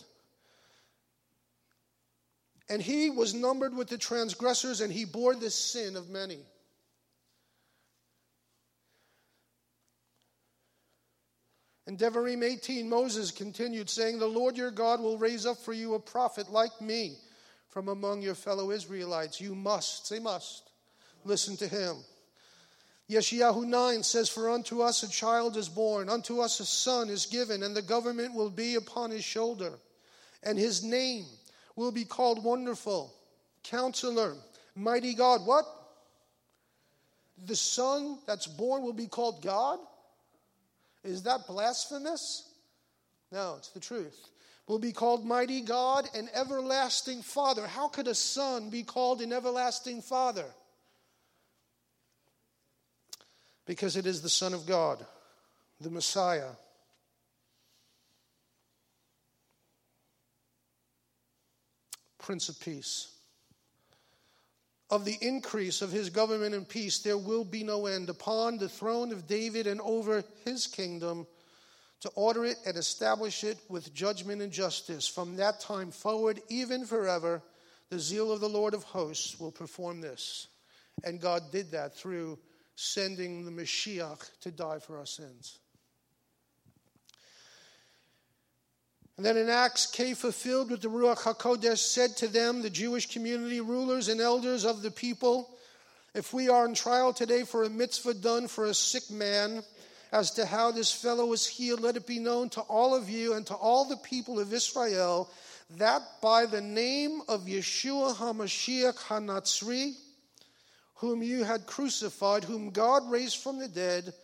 And 2.68 2.82
he 2.82 3.10
was 3.10 3.34
numbered 3.34 3.74
with 3.74 3.88
the 3.88 3.98
transgressors, 3.98 4.80
and 4.80 4.92
he 4.92 5.04
bore 5.04 5.34
the 5.34 5.50
sin 5.50 5.96
of 5.96 6.08
many. 6.08 6.38
In 11.86 11.96
Devarim 11.96 12.42
18, 12.42 12.88
Moses 12.88 13.30
continued 13.30 13.88
saying, 13.88 14.18
The 14.18 14.26
Lord 14.26 14.56
your 14.56 14.72
God 14.72 15.00
will 15.00 15.18
raise 15.18 15.46
up 15.46 15.58
for 15.58 15.72
you 15.72 15.94
a 15.94 16.00
prophet 16.00 16.50
like 16.50 16.80
me 16.80 17.16
from 17.68 17.88
among 17.88 18.22
your 18.22 18.34
fellow 18.34 18.72
Israelites. 18.72 19.40
You 19.40 19.54
must, 19.54 20.08
say 20.08 20.18
must, 20.18 20.70
listen 21.24 21.56
to 21.58 21.68
him. 21.68 21.96
Yeshayahu 23.08 23.64
9 23.64 24.02
says, 24.02 24.28
For 24.28 24.50
unto 24.50 24.80
us 24.80 25.04
a 25.04 25.08
child 25.08 25.56
is 25.56 25.68
born, 25.68 26.08
unto 26.08 26.40
us 26.40 26.58
a 26.58 26.66
son 26.66 27.08
is 27.08 27.26
given, 27.26 27.62
and 27.62 27.76
the 27.76 27.82
government 27.82 28.34
will 28.34 28.50
be 28.50 28.74
upon 28.74 29.12
his 29.12 29.22
shoulder. 29.22 29.74
And 30.42 30.58
his 30.58 30.82
name 30.82 31.26
will 31.76 31.92
be 31.92 32.04
called 32.04 32.42
Wonderful, 32.42 33.12
Counselor, 33.62 34.34
Mighty 34.74 35.14
God. 35.14 35.46
What? 35.46 35.64
The 37.46 37.56
son 37.56 38.18
that's 38.26 38.46
born 38.46 38.82
will 38.82 38.92
be 38.92 39.06
called 39.06 39.42
God? 39.42 39.78
Is 41.04 41.22
that 41.22 41.46
blasphemous? 41.46 42.50
No, 43.30 43.54
it's 43.58 43.68
the 43.70 43.80
truth. 43.80 44.28
Will 44.66 44.78
be 44.78 44.92
called 44.92 45.24
Mighty 45.24 45.60
God 45.60 46.08
and 46.14 46.28
Everlasting 46.34 47.22
Father. 47.22 47.66
How 47.66 47.88
could 47.88 48.08
a 48.08 48.14
son 48.14 48.70
be 48.70 48.82
called 48.82 49.20
an 49.20 49.32
Everlasting 49.32 50.02
Father? 50.02 50.46
because 53.66 53.96
it 53.96 54.06
is 54.06 54.22
the 54.22 54.28
Son 54.28 54.54
of 54.54 54.64
God, 54.64 55.04
the 55.80 55.90
Messiah. 55.90 56.50
Prince 62.26 62.48
of 62.48 62.58
Peace. 62.58 63.06
Of 64.90 65.04
the 65.04 65.16
increase 65.20 65.80
of 65.80 65.92
his 65.92 66.10
government 66.10 66.56
and 66.56 66.68
peace, 66.68 66.98
there 66.98 67.16
will 67.16 67.44
be 67.44 67.62
no 67.62 67.86
end 67.86 68.10
upon 68.10 68.58
the 68.58 68.68
throne 68.68 69.12
of 69.12 69.28
David 69.28 69.68
and 69.68 69.80
over 69.80 70.24
his 70.44 70.66
kingdom 70.66 71.24
to 72.00 72.08
order 72.16 72.44
it 72.44 72.56
and 72.66 72.76
establish 72.76 73.44
it 73.44 73.58
with 73.68 73.94
judgment 73.94 74.42
and 74.42 74.50
justice. 74.50 75.06
From 75.06 75.36
that 75.36 75.60
time 75.60 75.92
forward, 75.92 76.40
even 76.48 76.84
forever, 76.84 77.42
the 77.90 78.00
zeal 78.00 78.32
of 78.32 78.40
the 78.40 78.48
Lord 78.48 78.74
of 78.74 78.82
hosts 78.82 79.38
will 79.38 79.52
perform 79.52 80.00
this. 80.00 80.48
And 81.04 81.20
God 81.20 81.52
did 81.52 81.70
that 81.70 81.94
through 81.94 82.40
sending 82.74 83.44
the 83.44 83.52
Mashiach 83.52 84.40
to 84.40 84.50
die 84.50 84.80
for 84.80 84.98
our 84.98 85.06
sins. 85.06 85.60
And 89.16 89.24
then 89.24 89.36
in 89.38 89.48
Acts, 89.48 89.86
Kepha, 89.86 90.32
filled 90.32 90.70
with 90.70 90.82
the 90.82 90.88
Ruach 90.88 91.18
HaKodesh, 91.18 91.78
said 91.78 92.16
to 92.18 92.28
them, 92.28 92.60
the 92.60 92.68
Jewish 92.68 93.06
community, 93.10 93.60
rulers 93.60 94.08
and 94.08 94.20
elders 94.20 94.64
of 94.64 94.82
the 94.82 94.90
people, 94.90 95.48
if 96.14 96.34
we 96.34 96.48
are 96.48 96.66
in 96.66 96.74
trial 96.74 97.12
today 97.12 97.42
for 97.42 97.64
a 97.64 97.70
mitzvah 97.70 98.14
done 98.14 98.46
for 98.46 98.66
a 98.66 98.74
sick 98.74 99.10
man, 99.10 99.62
as 100.12 100.30
to 100.32 100.46
how 100.46 100.70
this 100.70 100.92
fellow 100.92 101.26
was 101.26 101.46
healed, 101.46 101.80
let 101.80 101.96
it 101.96 102.06
be 102.06 102.18
known 102.18 102.48
to 102.50 102.60
all 102.62 102.94
of 102.94 103.08
you 103.08 103.34
and 103.34 103.46
to 103.46 103.54
all 103.54 103.84
the 103.84 103.96
people 103.96 104.38
of 104.38 104.52
Israel 104.52 105.30
that 105.78 106.02
by 106.22 106.46
the 106.46 106.60
name 106.60 107.22
of 107.28 107.42
Yeshua 107.42 108.14
HaMashiach 108.14 108.98
HaNatzri, 108.98 109.94
whom 110.96 111.22
you 111.22 111.42
had 111.42 111.66
crucified, 111.66 112.44
whom 112.44 112.70
God 112.70 113.10
raised 113.10 113.38
from 113.38 113.58
the 113.58 113.68
dead, 113.68 114.14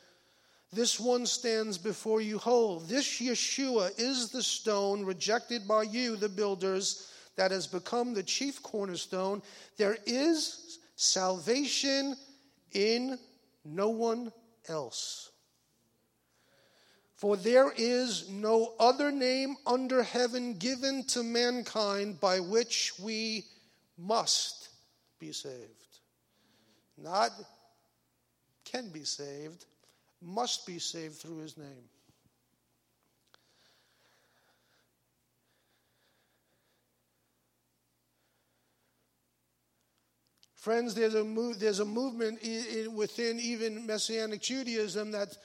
This 0.72 0.98
one 0.98 1.26
stands 1.26 1.76
before 1.76 2.22
you 2.22 2.38
whole. 2.38 2.80
This 2.80 3.20
Yeshua 3.20 3.90
is 3.98 4.30
the 4.30 4.42
stone 4.42 5.04
rejected 5.04 5.68
by 5.68 5.82
you, 5.82 6.16
the 6.16 6.30
builders, 6.30 7.12
that 7.36 7.50
has 7.50 7.66
become 7.66 8.14
the 8.14 8.22
chief 8.22 8.62
cornerstone. 8.62 9.42
There 9.76 9.98
is 10.06 10.78
salvation 10.96 12.16
in 12.72 13.18
no 13.64 13.90
one 13.90 14.32
else. 14.68 15.30
For 17.16 17.36
there 17.36 17.72
is 17.76 18.30
no 18.30 18.74
other 18.80 19.12
name 19.12 19.56
under 19.66 20.02
heaven 20.02 20.54
given 20.54 21.04
to 21.08 21.22
mankind 21.22 22.18
by 22.18 22.40
which 22.40 22.94
we 22.98 23.44
must 23.98 24.70
be 25.20 25.32
saved. 25.32 25.98
Not 26.96 27.30
can 28.64 28.88
be 28.88 29.04
saved, 29.04 29.66
must 30.22 30.66
be 30.66 30.78
saved 30.78 31.16
through 31.16 31.38
his 31.38 31.56
name. 31.56 31.88
Friends, 40.54 40.94
there's 40.94 41.14
a, 41.14 41.24
move, 41.24 41.58
there's 41.58 41.80
a 41.80 41.84
movement 41.84 42.40
in, 42.40 42.64
in, 42.66 42.94
within 42.94 43.40
even 43.40 43.84
Messianic 43.84 44.40
Judaism 44.40 45.10
that, 45.10 45.36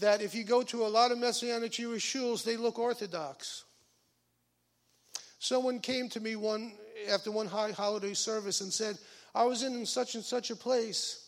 that 0.00 0.20
if 0.20 0.34
you 0.34 0.44
go 0.44 0.62
to 0.64 0.84
a 0.84 0.88
lot 0.88 1.12
of 1.12 1.18
Messianic 1.18 1.72
Jewish 1.72 2.06
schools, 2.06 2.44
they 2.44 2.58
look 2.58 2.78
Orthodox. 2.78 3.64
Someone 5.38 5.78
came 5.78 6.10
to 6.10 6.20
me 6.20 6.36
one 6.36 6.72
after 7.10 7.30
one 7.30 7.46
high 7.46 7.72
holiday 7.72 8.12
service 8.12 8.60
and 8.60 8.70
said, 8.70 8.98
I 9.34 9.44
was 9.44 9.62
in 9.62 9.86
such 9.86 10.14
and 10.14 10.22
such 10.22 10.50
a 10.50 10.56
place 10.56 11.25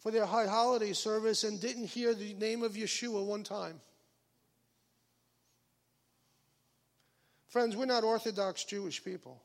for 0.00 0.10
their 0.10 0.26
high 0.26 0.46
holiday 0.46 0.92
service 0.92 1.44
and 1.44 1.60
didn't 1.60 1.86
hear 1.86 2.14
the 2.14 2.34
name 2.34 2.62
of 2.62 2.72
Yeshua 2.72 3.24
one 3.24 3.44
time. 3.44 3.80
Friends, 7.48 7.76
we're 7.76 7.84
not 7.84 8.04
Orthodox 8.04 8.64
Jewish 8.64 9.04
people. 9.04 9.40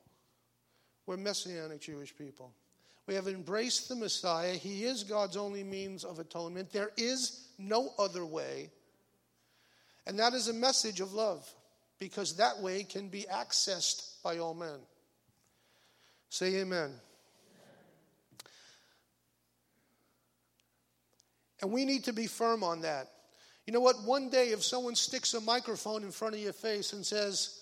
We're 1.06 1.18
Messianic 1.18 1.82
Jewish 1.82 2.16
people. 2.16 2.54
We 3.08 3.16
have 3.16 3.28
embraced 3.28 3.90
the 3.90 3.96
Messiah. 3.96 4.54
He 4.54 4.86
is 4.86 5.04
God's 5.04 5.38
only 5.38 5.64
means 5.64 6.04
of 6.04 6.20
atonement. 6.20 6.72
There 6.72 6.92
is 6.98 7.48
no 7.60 7.90
other 8.00 8.26
way. 8.26 8.70
And 10.08 10.20
that 10.20 10.34
is 10.34 10.48
a 10.48 10.54
message 10.54 11.02
of 11.02 11.14
love 11.14 11.48
because 12.00 12.38
that 12.38 12.60
way 12.60 12.84
can 12.84 13.10
be 13.10 13.26
accessed 13.32 14.22
by 14.24 14.38
all 14.38 14.54
men. 14.54 14.80
Say 16.30 16.56
amen. 16.58 16.92
And 21.62 21.72
we 21.72 21.86
need 21.86 22.06
to 22.06 22.14
be 22.14 22.28
firm 22.28 22.64
on 22.64 22.82
that. 22.82 23.08
You 23.66 23.74
know 23.74 23.80
what? 23.80 24.04
One 24.04 24.30
day, 24.30 24.50
if 24.50 24.64
someone 24.64 24.96
sticks 24.96 25.34
a 25.34 25.42
microphone 25.42 26.04
in 26.04 26.12
front 26.12 26.36
of 26.36 26.42
your 26.42 26.54
face 26.54 26.94
and 26.94 27.06
says, 27.06 27.62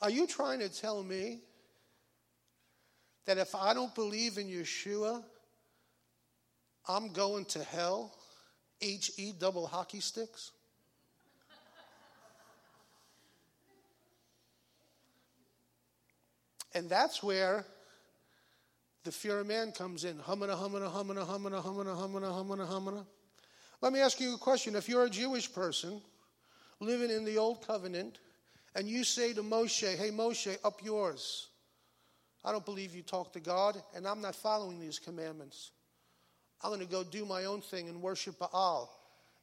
Are 0.00 0.10
you 0.10 0.26
trying 0.26 0.60
to 0.60 0.68
tell 0.68 1.02
me 1.02 1.40
that 3.24 3.38
if 3.38 3.54
I 3.54 3.72
don't 3.72 3.94
believe 3.94 4.36
in 4.38 4.48
Yeshua, 4.48 5.22
I'm 6.88 7.12
going 7.12 7.44
to 7.46 7.62
hell? 7.62 8.14
H 8.82 9.12
E 9.16 9.32
double 9.32 9.66
hockey 9.66 10.00
sticks? 10.00 10.52
and 16.74 16.90
that's 16.90 17.22
where 17.22 17.64
the 19.06 19.12
fear 19.12 19.38
of 19.38 19.46
man 19.46 19.72
comes 19.72 20.04
in. 20.04 20.18
Humana, 20.18 20.56
humana, 20.56 20.90
humana, 20.90 21.24
humana, 21.24 21.62
humana, 21.62 21.94
humana, 21.94 22.34
humana, 22.34 22.66
humana. 22.66 23.06
Let 23.80 23.92
me 23.92 24.00
ask 24.00 24.20
you 24.20 24.34
a 24.34 24.38
question. 24.38 24.74
If 24.74 24.88
you're 24.88 25.04
a 25.04 25.10
Jewish 25.10 25.50
person 25.50 26.02
living 26.80 27.10
in 27.10 27.24
the 27.24 27.38
old 27.38 27.64
covenant, 27.66 28.18
and 28.74 28.88
you 28.88 29.04
say 29.04 29.32
to 29.32 29.42
Moshe, 29.42 29.96
Hey, 29.96 30.10
Moshe, 30.10 30.58
up 30.64 30.80
yours. 30.84 31.48
I 32.44 32.50
don't 32.50 32.64
believe 32.64 32.94
you 32.94 33.02
talk 33.02 33.32
to 33.34 33.40
God, 33.40 33.80
and 33.94 34.06
I'm 34.06 34.20
not 34.20 34.34
following 34.34 34.80
these 34.80 34.98
commandments. 34.98 35.70
I'm 36.62 36.70
going 36.70 36.80
to 36.80 36.90
go 36.90 37.04
do 37.04 37.24
my 37.24 37.44
own 37.44 37.60
thing 37.60 37.88
and 37.88 38.02
worship 38.02 38.38
Baal. 38.40 38.92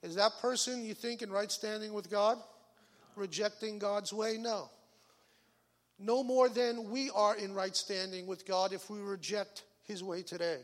Is 0.01 0.15
that 0.15 0.33
person, 0.41 0.83
you 0.83 0.93
think, 0.93 1.21
in 1.21 1.31
right 1.31 1.51
standing 1.51 1.93
with 1.93 2.11
God? 2.11 2.37
Rejecting 3.15 3.79
God's 3.79 4.11
way? 4.11 4.37
No 4.37 4.69
no 5.99 6.23
more 6.23 6.49
than 6.49 6.89
we 6.89 7.09
are 7.11 7.35
in 7.35 7.53
right 7.53 7.75
standing 7.75 8.27
with 8.27 8.45
God 8.45 8.73
if 8.73 8.89
we 8.89 8.99
reject 8.99 9.63
His 9.83 10.03
way 10.03 10.21
today. 10.21 10.59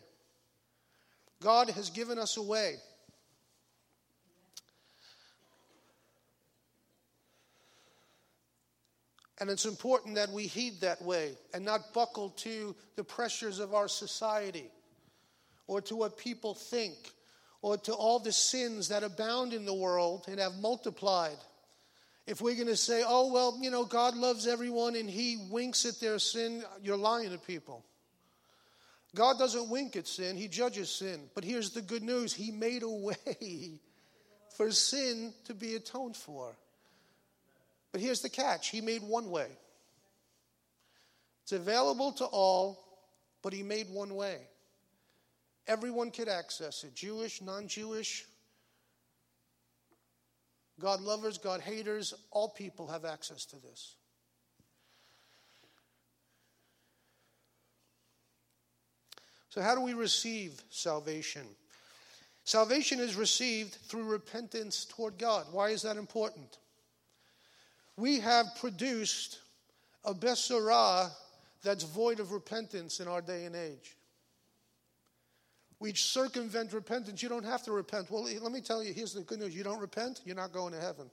God 1.41 1.69
has 1.69 1.89
given 1.89 2.17
us 2.19 2.37
a 2.37 2.41
way. 2.41 2.75
And 9.39 9.49
it's 9.49 9.65
important 9.65 10.15
that 10.15 10.29
we 10.29 10.47
heed 10.47 10.81
that 10.81 11.01
way 11.01 11.31
and 11.53 11.63
not 11.63 11.93
buckle 11.93 12.31
to 12.31 12.75
the 12.97 13.03
pressures 13.05 13.59
of 13.59 13.73
our 13.73 13.87
society 13.87 14.69
or 15.67 15.79
to 15.81 15.95
what 15.95 16.17
people 16.17 16.53
think 16.53 16.95
or 17.61 17.77
to 17.77 17.93
all 17.93 18.19
the 18.19 18.33
sins 18.33 18.89
that 18.89 19.03
abound 19.03 19.53
in 19.53 19.65
the 19.65 19.73
world 19.73 20.25
and 20.27 20.39
have 20.39 20.55
multiplied 20.55 21.37
if 22.29 22.41
we're 22.41 22.53
going 22.53 22.67
to 22.67 22.75
say, 22.75 23.01
oh, 23.03 23.33
well, 23.33 23.57
you 23.59 23.71
know, 23.71 23.85
God 23.85 24.15
loves 24.15 24.45
everyone 24.45 24.95
and 24.95 25.09
he 25.09 25.47
winks 25.49 25.83
at 25.87 25.99
their 25.99 26.19
sin, 26.19 26.63
you're 26.79 26.95
lying 26.95 27.31
to 27.31 27.39
people. 27.39 27.83
God 29.15 29.39
doesn't 29.39 29.67
wink 29.67 29.95
at 29.95 30.07
sin, 30.07 30.37
he 30.37 30.47
judges 30.47 30.91
sin. 30.91 31.21
But 31.33 31.43
here's 31.43 31.71
the 31.71 31.81
good 31.81 32.03
news 32.03 32.31
He 32.31 32.51
made 32.51 32.83
a 32.83 32.89
way 32.89 33.79
for 34.55 34.69
sin 34.69 35.33
to 35.45 35.55
be 35.55 35.73
atoned 35.73 36.15
for. 36.15 36.55
But 37.91 37.99
here's 37.99 38.21
the 38.21 38.29
catch 38.29 38.69
He 38.69 38.81
made 38.81 39.01
one 39.01 39.31
way. 39.31 39.47
It's 41.41 41.51
available 41.51 42.11
to 42.13 42.25
all, 42.25 42.79
but 43.41 43.53
He 43.53 43.63
made 43.63 43.89
one 43.89 44.13
way. 44.13 44.37
Everyone 45.67 46.11
could 46.11 46.29
access 46.29 46.83
it 46.83 46.93
Jewish, 46.93 47.41
non 47.41 47.67
Jewish, 47.67 48.25
God 50.79 51.01
lovers, 51.01 51.37
God 51.37 51.61
haters, 51.61 52.13
all 52.31 52.49
people 52.49 52.87
have 52.87 53.05
access 53.05 53.45
to 53.45 53.57
this. 53.57 53.95
So, 59.49 59.61
how 59.61 59.75
do 59.75 59.81
we 59.81 59.93
receive 59.93 60.61
salvation? 60.69 61.45
Salvation 62.43 62.99
is 62.99 63.15
received 63.15 63.75
through 63.75 64.03
repentance 64.03 64.85
toward 64.85 65.17
God. 65.17 65.45
Why 65.51 65.69
is 65.69 65.81
that 65.83 65.97
important? 65.97 66.57
We 67.97 68.19
have 68.21 68.47
produced 68.59 69.39
a 70.05 70.13
Besorah 70.13 71.11
that's 71.63 71.83
void 71.83 72.19
of 72.19 72.31
repentance 72.31 72.99
in 72.99 73.07
our 73.07 73.21
day 73.21 73.45
and 73.45 73.55
age. 73.55 73.97
We 75.79 75.93
circumvent 75.93 76.73
repentance. 76.73 77.23
You 77.23 77.29
don't 77.29 77.45
have 77.45 77.63
to 77.63 77.71
repent. 77.71 78.11
Well, 78.11 78.23
let 78.23 78.51
me 78.51 78.61
tell 78.61 78.83
you 78.83 78.93
here's 78.93 79.13
the 79.13 79.21
good 79.21 79.39
news 79.39 79.55
you 79.55 79.63
don't 79.63 79.79
repent, 79.79 80.21
you're 80.25 80.35
not 80.35 80.51
going 80.51 80.73
to 80.73 80.79
heaven. 80.79 81.09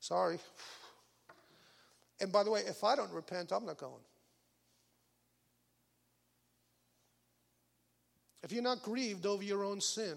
Sorry. 0.00 0.38
And 2.20 2.32
by 2.32 2.42
the 2.42 2.50
way, 2.50 2.60
if 2.66 2.82
I 2.84 2.96
don't 2.96 3.12
repent, 3.12 3.52
I'm 3.52 3.66
not 3.66 3.78
going. 3.78 4.02
If 8.42 8.50
you're 8.50 8.62
not 8.62 8.82
grieved 8.82 9.26
over 9.26 9.42
your 9.42 9.64
own 9.64 9.80
sin, 9.80 10.16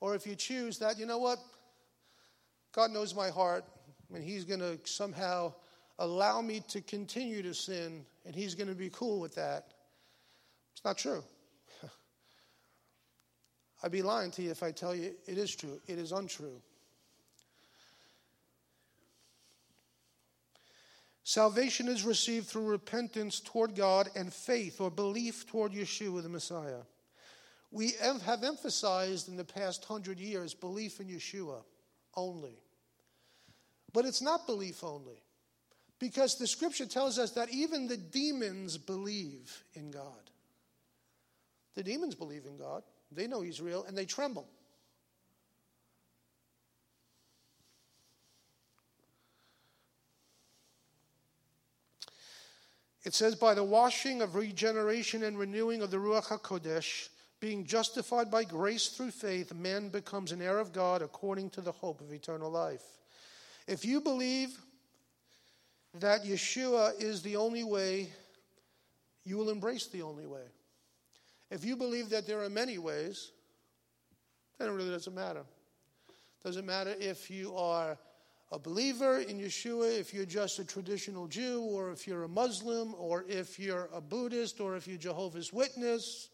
or 0.00 0.14
if 0.14 0.26
you 0.26 0.34
choose 0.34 0.78
that, 0.78 0.98
you 0.98 1.06
know 1.06 1.18
what? 1.18 1.38
God 2.72 2.90
knows 2.90 3.14
my 3.14 3.30
heart, 3.30 3.64
and 4.14 4.22
He's 4.22 4.44
going 4.44 4.60
to 4.60 4.78
somehow 4.84 5.54
allow 6.00 6.40
me 6.40 6.62
to 6.68 6.80
continue 6.80 7.42
to 7.42 7.54
sin 7.54 8.04
and 8.24 8.34
he's 8.34 8.54
going 8.54 8.68
to 8.68 8.74
be 8.74 8.90
cool 8.90 9.20
with 9.20 9.34
that. 9.36 9.66
It's 10.72 10.84
not 10.84 10.98
true. 10.98 11.22
I'd 13.82 13.92
be 13.92 14.02
lying 14.02 14.30
to 14.32 14.42
you 14.42 14.50
if 14.50 14.62
I 14.62 14.72
tell 14.72 14.94
you 14.94 15.12
it 15.26 15.38
is 15.38 15.54
true. 15.54 15.78
It 15.86 15.98
is 15.98 16.10
untrue. 16.12 16.60
Salvation 21.22 21.86
is 21.86 22.02
received 22.02 22.46
through 22.48 22.66
repentance 22.66 23.38
toward 23.38 23.76
God 23.76 24.08
and 24.16 24.32
faith 24.32 24.80
or 24.80 24.90
belief 24.90 25.46
toward 25.46 25.72
Yeshua 25.72 26.22
the 26.22 26.28
Messiah. 26.28 26.80
We 27.70 27.92
have 28.24 28.42
emphasized 28.42 29.28
in 29.28 29.36
the 29.36 29.44
past 29.44 29.84
hundred 29.84 30.18
years 30.18 30.54
belief 30.54 30.98
in 30.98 31.06
Yeshua 31.06 31.62
only. 32.16 32.58
But 33.92 34.06
it's 34.06 34.22
not 34.22 34.46
belief 34.46 34.82
only. 34.82 35.22
Because 36.00 36.36
the 36.36 36.46
scripture 36.46 36.86
tells 36.86 37.18
us 37.18 37.32
that 37.32 37.50
even 37.50 37.86
the 37.86 37.98
demons 37.98 38.78
believe 38.78 39.64
in 39.74 39.90
God. 39.90 40.30
The 41.76 41.82
demons 41.84 42.14
believe 42.14 42.46
in 42.46 42.56
God, 42.56 42.82
they 43.12 43.26
know 43.26 43.42
He's 43.42 43.60
real, 43.60 43.84
and 43.84 43.96
they 43.96 44.06
tremble. 44.06 44.48
It 53.04 53.14
says, 53.14 53.34
by 53.34 53.54
the 53.54 53.64
washing 53.64 54.20
of 54.20 54.34
regeneration 54.34 55.22
and 55.22 55.38
renewing 55.38 55.80
of 55.80 55.90
the 55.90 55.96
Ruach 55.96 56.26
HaKodesh, 56.26 57.08
being 57.40 57.64
justified 57.64 58.30
by 58.30 58.44
grace 58.44 58.88
through 58.88 59.12
faith, 59.12 59.54
man 59.54 59.88
becomes 59.88 60.32
an 60.32 60.42
heir 60.42 60.58
of 60.58 60.72
God 60.72 61.00
according 61.00 61.50
to 61.50 61.62
the 61.62 61.72
hope 61.72 62.00
of 62.02 62.12
eternal 62.12 62.50
life. 62.50 62.82
If 63.66 63.84
you 63.84 64.00
believe 64.02 64.58
that 65.98 66.24
Yeshua 66.24 67.00
is 67.00 67.22
the 67.22 67.36
only 67.36 67.64
way, 67.64 68.08
you 69.24 69.36
will 69.36 69.50
embrace 69.50 69.86
the 69.86 70.02
only 70.02 70.26
way. 70.26 70.44
If 71.50 71.64
you 71.64 71.76
believe 71.76 72.10
that 72.10 72.26
there 72.26 72.42
are 72.42 72.48
many 72.48 72.78
ways, 72.78 73.32
then 74.58 74.68
it 74.68 74.72
really 74.72 74.90
doesn't 74.90 75.14
matter. 75.14 75.42
Doesn't 76.44 76.64
matter 76.64 76.94
if 76.98 77.30
you 77.30 77.54
are 77.56 77.98
a 78.52 78.58
believer 78.58 79.18
in 79.18 79.38
Yeshua, 79.38 79.98
if 79.98 80.14
you're 80.14 80.24
just 80.24 80.58
a 80.58 80.64
traditional 80.64 81.26
Jew, 81.26 81.60
or 81.60 81.90
if 81.90 82.06
you're 82.06 82.24
a 82.24 82.28
Muslim, 82.28 82.94
or 82.98 83.24
if 83.28 83.58
you're 83.58 83.88
a 83.92 84.00
Buddhist, 84.00 84.60
or 84.60 84.76
if 84.76 84.88
you're 84.88 84.96
Jehovah's 84.96 85.52
Witness. 85.52 86.30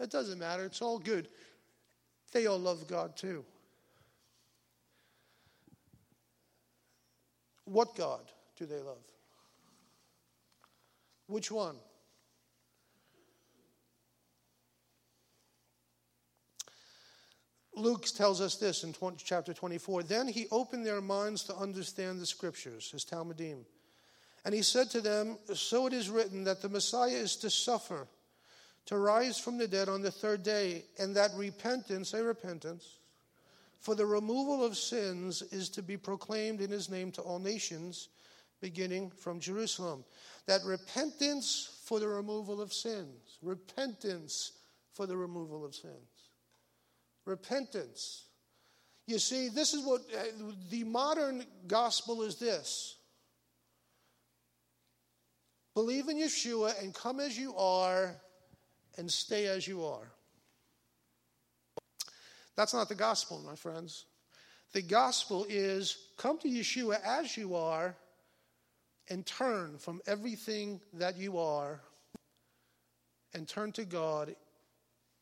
It 0.00 0.10
doesn't 0.10 0.38
matter. 0.38 0.64
It's 0.64 0.82
all 0.82 0.98
good. 0.98 1.28
They 2.32 2.46
all 2.46 2.58
love 2.58 2.86
God 2.86 3.16
too. 3.16 3.44
What 7.64 7.94
God 7.94 8.30
do 8.58 8.66
they 8.66 8.80
love? 8.80 8.98
Which 11.26 11.50
one? 11.50 11.76
Luke 17.76 18.06
tells 18.06 18.40
us 18.40 18.56
this 18.56 18.82
in 18.82 18.92
20, 18.92 19.22
chapter 19.24 19.54
24. 19.54 20.02
Then 20.02 20.26
he 20.26 20.48
opened 20.50 20.84
their 20.84 21.00
minds 21.00 21.44
to 21.44 21.54
understand 21.54 22.20
the 22.20 22.26
scriptures, 22.26 22.90
his 22.90 23.04
Talmidim. 23.04 23.64
And 24.44 24.54
he 24.54 24.62
said 24.62 24.90
to 24.90 25.00
them, 25.00 25.38
So 25.54 25.86
it 25.86 25.92
is 25.92 26.10
written 26.10 26.44
that 26.44 26.60
the 26.60 26.68
Messiah 26.68 27.10
is 27.10 27.36
to 27.36 27.50
suffer, 27.50 28.08
to 28.86 28.98
rise 28.98 29.38
from 29.38 29.58
the 29.58 29.68
dead 29.68 29.88
on 29.88 30.02
the 30.02 30.10
third 30.10 30.42
day, 30.42 30.84
and 30.98 31.14
that 31.14 31.30
repentance, 31.36 32.14
a 32.14 32.22
repentance, 32.24 32.98
for 33.78 33.94
the 33.94 34.06
removal 34.06 34.64
of 34.64 34.76
sins 34.76 35.42
is 35.42 35.68
to 35.70 35.82
be 35.82 35.96
proclaimed 35.96 36.60
in 36.60 36.70
his 36.70 36.90
name 36.90 37.12
to 37.12 37.22
all 37.22 37.38
nations, 37.38 38.08
beginning 38.60 39.10
from 39.10 39.40
Jerusalem. 39.40 40.04
That 40.46 40.62
repentance 40.64 41.80
for 41.84 42.00
the 42.00 42.08
removal 42.08 42.60
of 42.60 42.72
sins, 42.72 43.38
repentance 43.42 44.52
for 44.92 45.06
the 45.06 45.16
removal 45.16 45.64
of 45.64 45.74
sins 45.74 46.28
repentance. 47.28 48.24
You 49.06 49.18
see, 49.18 49.48
this 49.48 49.74
is 49.74 49.84
what 49.84 50.00
uh, 50.14 50.24
the 50.70 50.84
modern 50.84 51.44
gospel 51.66 52.22
is 52.22 52.36
this 52.36 52.96
believe 55.74 56.08
in 56.08 56.16
Yeshua 56.16 56.82
and 56.82 56.92
come 56.92 57.20
as 57.20 57.38
you 57.38 57.54
are 57.54 58.16
and 58.96 59.08
stay 59.08 59.46
as 59.46 59.68
you 59.68 59.84
are. 59.84 60.10
That's 62.56 62.74
not 62.74 62.88
the 62.88 62.96
gospel, 62.96 63.40
my 63.46 63.54
friends. 63.54 64.06
The 64.72 64.82
gospel 64.82 65.46
is 65.48 65.96
come 66.16 66.36
to 66.38 66.48
Yeshua 66.48 66.98
as 67.06 67.36
you 67.36 67.54
are 67.54 67.94
and 69.10 69.24
turn 69.24 69.78
from 69.78 70.00
everything 70.06 70.80
that 70.94 71.16
you 71.16 71.38
are 71.38 71.80
and 73.34 73.48
turn 73.48 73.72
to 73.72 73.84
God 73.84 74.34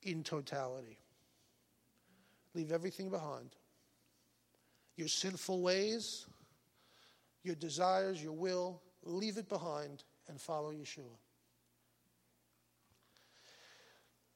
in 0.02 0.22
totality. 0.22 0.98
Leave 2.54 2.72
everything 2.72 3.10
behind. 3.10 3.50
Your 4.96 5.08
sinful 5.08 5.60
ways, 5.60 6.26
your 7.42 7.54
desires, 7.54 8.22
your 8.22 8.32
will, 8.32 8.80
leave 9.02 9.36
it 9.36 9.48
behind 9.48 10.04
and 10.28 10.40
follow 10.40 10.72
Yeshua. 10.72 11.16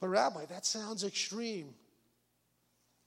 But, 0.01 0.09
Rabbi, 0.09 0.47
that 0.47 0.65
sounds 0.65 1.05
extreme. 1.05 1.75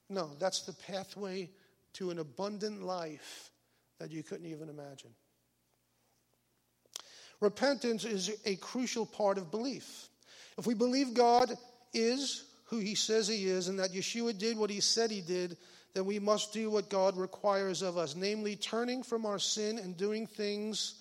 No, 0.09 0.31
that's 0.39 0.61
the 0.61 0.73
pathway 0.73 1.49
to 1.93 2.11
an 2.11 2.19
abundant 2.19 2.83
life 2.83 3.51
that 3.99 4.11
you 4.11 4.23
couldn't 4.23 4.47
even 4.47 4.69
imagine. 4.69 5.11
Repentance 7.43 8.05
is 8.05 8.31
a 8.45 8.55
crucial 8.55 9.05
part 9.05 9.37
of 9.37 9.51
belief. 9.51 10.07
If 10.57 10.65
we 10.65 10.73
believe 10.73 11.13
God 11.13 11.51
is 11.93 12.45
who 12.67 12.77
he 12.77 12.95
says 12.95 13.27
he 13.27 13.47
is 13.47 13.67
and 13.67 13.77
that 13.79 13.91
Yeshua 13.91 14.37
did 14.37 14.57
what 14.57 14.69
he 14.69 14.79
said 14.79 15.11
he 15.11 15.19
did, 15.19 15.57
then 15.93 16.05
we 16.05 16.19
must 16.19 16.53
do 16.53 16.69
what 16.69 16.89
God 16.89 17.17
requires 17.17 17.81
of 17.81 17.97
us, 17.97 18.15
namely 18.15 18.55
turning 18.55 19.03
from 19.03 19.25
our 19.25 19.39
sin 19.39 19.77
and 19.77 19.97
doing 19.97 20.25
things, 20.25 20.95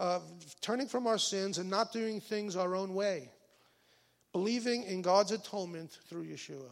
uh, 0.00 0.20
turning 0.62 0.88
from 0.88 1.06
our 1.06 1.18
sins 1.18 1.58
and 1.58 1.68
not 1.68 1.92
doing 1.92 2.22
things 2.22 2.56
our 2.56 2.74
own 2.74 2.94
way, 2.94 3.30
believing 4.32 4.84
in 4.84 5.02
God's 5.02 5.32
atonement 5.32 5.98
through 6.08 6.24
Yeshua. 6.24 6.70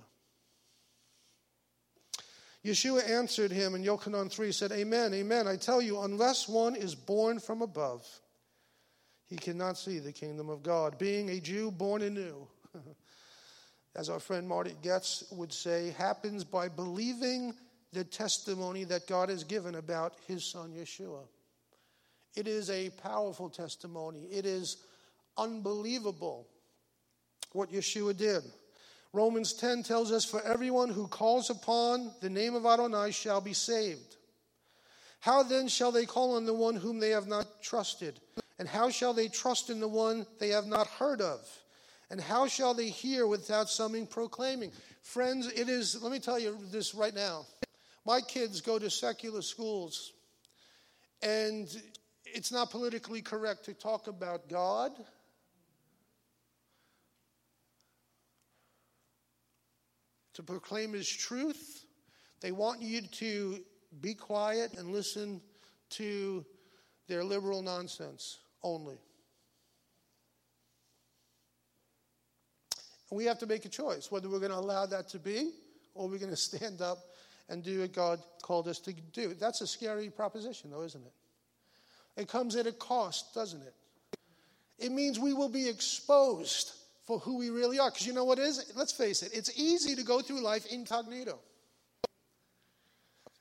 Yeshua 2.65 3.07
answered 3.07 3.53
him 3.53 3.75
in 3.75 3.85
Yochanan 3.85 4.31
3 4.31 4.51
said, 4.51 4.73
Amen, 4.73 5.13
amen. 5.13 5.47
I 5.47 5.57
tell 5.57 5.83
you, 5.83 6.01
unless 6.01 6.49
one 6.49 6.75
is 6.75 6.95
born 6.95 7.39
from 7.39 7.61
above, 7.61 8.07
he 9.31 9.37
cannot 9.37 9.79
see 9.79 10.01
the 10.01 10.13
kingdom 10.13 10.51
of 10.51 10.65
God. 10.65 10.99
Being 10.99 11.31
a 11.31 11.39
Jew 11.39 11.71
born 11.71 12.03
anew, 12.03 12.49
as 13.97 14.11
our 14.11 14.19
friend 14.19 14.47
Marty 14.47 14.75
Goetz 14.83 15.23
would 15.31 15.53
say, 15.53 15.95
happens 15.97 16.43
by 16.43 16.69
believing 16.69 17.55
the 17.93 18.03
testimony 18.03 18.83
that 18.85 19.07
God 19.07 19.29
has 19.29 19.45
given 19.45 19.77
about 19.77 20.15
his 20.27 20.45
son 20.45 20.73
Yeshua. 20.73 21.23
It 22.35 22.49
is 22.49 22.71
a 22.71 22.91
powerful 22.91 23.49
testimony. 23.49 24.25
It 24.33 24.47
is 24.47 24.79
unbelievable 25.39 26.49
what 27.53 27.73
Yeshua 27.73 28.17
did. 28.17 28.43
Romans 29.13 29.53
10 29.55 29.85
tells 29.85 30.11
us, 30.11 30.25
For 30.25 30.43
everyone 30.43 30.89
who 30.89 31.07
calls 31.07 31.51
upon 31.51 32.13
the 32.21 32.31
name 32.31 32.55
of 32.57 32.67
Adonai 32.67 33.13
shall 33.13 33.41
be 33.41 33.53
saved. 33.53 34.17
How 35.21 35.43
then 35.43 35.69
shall 35.69 35.93
they 35.93 36.07
call 36.07 36.37
on 36.37 36.47
the 36.47 36.55
one 36.55 36.77
whom 36.77 36.99
they 36.99 37.11
have 37.11 37.27
not 37.27 37.63
trusted? 37.63 38.21
And 38.61 38.69
how 38.69 38.91
shall 38.91 39.15
they 39.15 39.29
trust 39.29 39.71
in 39.71 39.81
the 39.81 39.89
one 39.89 40.27
they 40.39 40.51
have 40.51 40.67
not 40.67 40.87
heard 40.87 41.23
of? 41.23 41.41
And 42.11 42.21
how 42.21 42.47
shall 42.47 42.75
they 42.75 42.91
hear 42.91 43.27
without 43.27 43.71
something 43.71 44.07
proclaiming? 44.07 44.71
Friends, 45.01 45.47
it 45.47 45.71
is, 45.71 46.03
let 46.03 46.13
me 46.13 46.19
tell 46.19 46.39
you 46.39 46.59
this 46.71 46.95
right 46.95 47.15
now. 47.15 47.47
My 48.05 48.21
kids 48.21 48.61
go 48.61 48.79
to 48.79 48.91
secular 48.91 49.41
schools, 49.41 50.13
and 51.23 51.75
it's 52.27 52.53
not 52.53 52.71
politically 52.71 53.23
correct 53.23 53.65
to 53.65 53.73
talk 53.73 54.09
about 54.09 54.47
God. 54.51 54.93
To 60.35 60.43
proclaim 60.43 60.93
His 60.93 61.09
truth. 61.09 61.87
They 62.43 62.53
want 62.53 62.83
you 62.83 63.01
to 63.01 63.61
be 64.03 64.13
quiet 64.13 64.75
and 64.77 64.93
listen 64.93 65.41
to 65.93 66.45
their 67.09 67.25
liberal 67.25 67.63
nonsense 67.63 68.37
only. 68.63 68.99
And 73.11 73.17
we 73.17 73.25
have 73.25 73.39
to 73.39 73.47
make 73.47 73.65
a 73.65 73.69
choice 73.69 74.11
whether 74.11 74.29
we're 74.29 74.39
going 74.39 74.53
to 74.53 74.59
allow 74.59 74.87
that 74.87 75.09
to 75.09 75.19
be 75.19 75.51
or 75.95 76.09
we're 76.09 76.19
going 76.19 76.31
to 76.31 76.37
stand 76.37 76.81
up 76.81 76.99
and 77.49 77.65
do 77.65 77.81
what 77.81 77.93
God 77.93 78.21
called 78.43 78.69
us 78.69 78.79
to 78.81 78.93
do. 78.93 79.35
That's 79.35 79.61
a 79.61 79.67
scary 79.67 80.09
proposition, 80.09 80.71
though, 80.71 80.83
isn't 80.83 81.05
it? 81.05 81.13
It 82.23 82.29
comes 82.29 82.55
at 82.57 82.67
a 82.67 82.73
cost, 82.73 83.35
doesn't 83.35 83.63
it? 83.63 83.75
It 84.79 84.93
means 84.93 85.19
we 85.19 85.35
will 85.35 85.49
be 85.49 85.69
exposed 85.69 86.73
for 87.07 87.19
who 87.19 87.39
we 87.39 87.51
really 87.51 87.79
are. 87.79 87.91
Because 87.91 88.07
you 88.07 88.13
know 88.13 88.25
what 88.25 88.39
is? 88.39 88.73
Let's 88.77 88.93
face 88.93 89.23
it, 89.23 89.33
it's 89.35 89.59
easy 89.59 89.97
to 89.97 90.05
go 90.05 90.21
through 90.21 90.43
life 90.43 90.67
incognito. 90.67 91.39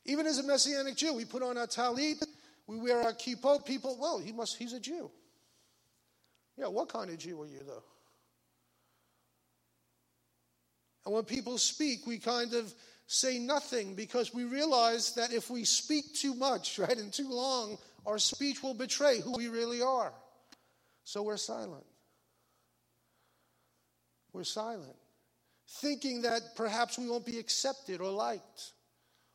Even 0.05 0.25
as 0.25 0.39
a 0.39 0.43
Messianic 0.43 0.95
Jew, 0.95 1.13
we 1.13 1.23
put 1.23 1.43
on 1.43 1.57
our 1.57 1.67
talit, 1.67 2.23
we 2.69 2.77
wear 2.77 3.01
our 3.01 3.13
kippot. 3.13 3.65
People, 3.65 3.97
well, 3.99 4.19
he 4.19 4.31
must, 4.31 4.55
he's 4.55 4.73
a 4.73 4.79
Jew. 4.79 5.09
Yeah, 6.55 6.67
what 6.67 6.87
kind 6.87 7.09
of 7.09 7.17
Jew 7.17 7.41
are 7.41 7.47
you, 7.47 7.61
though? 7.65 7.83
And 11.03 11.15
when 11.15 11.23
people 11.23 11.57
speak, 11.57 12.05
we 12.05 12.19
kind 12.19 12.53
of 12.53 12.71
say 13.07 13.39
nothing 13.39 13.95
because 13.95 14.35
we 14.35 14.43
realize 14.43 15.15
that 15.15 15.33
if 15.33 15.49
we 15.49 15.63
speak 15.63 16.13
too 16.13 16.35
much, 16.35 16.77
right, 16.79 16.95
and 16.95 17.11
too 17.11 17.29
long, 17.29 17.79
our 18.05 18.19
speech 18.19 18.61
will 18.61 18.75
betray 18.75 19.19
who 19.19 19.31
we 19.31 19.47
really 19.47 19.81
are. 19.81 20.13
So 21.05 21.23
we're 21.23 21.37
silent. 21.37 21.85
We're 24.31 24.43
silent, 24.43 24.95
thinking 25.81 26.21
that 26.21 26.55
perhaps 26.55 26.99
we 26.99 27.09
won't 27.09 27.25
be 27.25 27.39
accepted 27.39 27.99
or 27.99 28.11
liked 28.11 28.73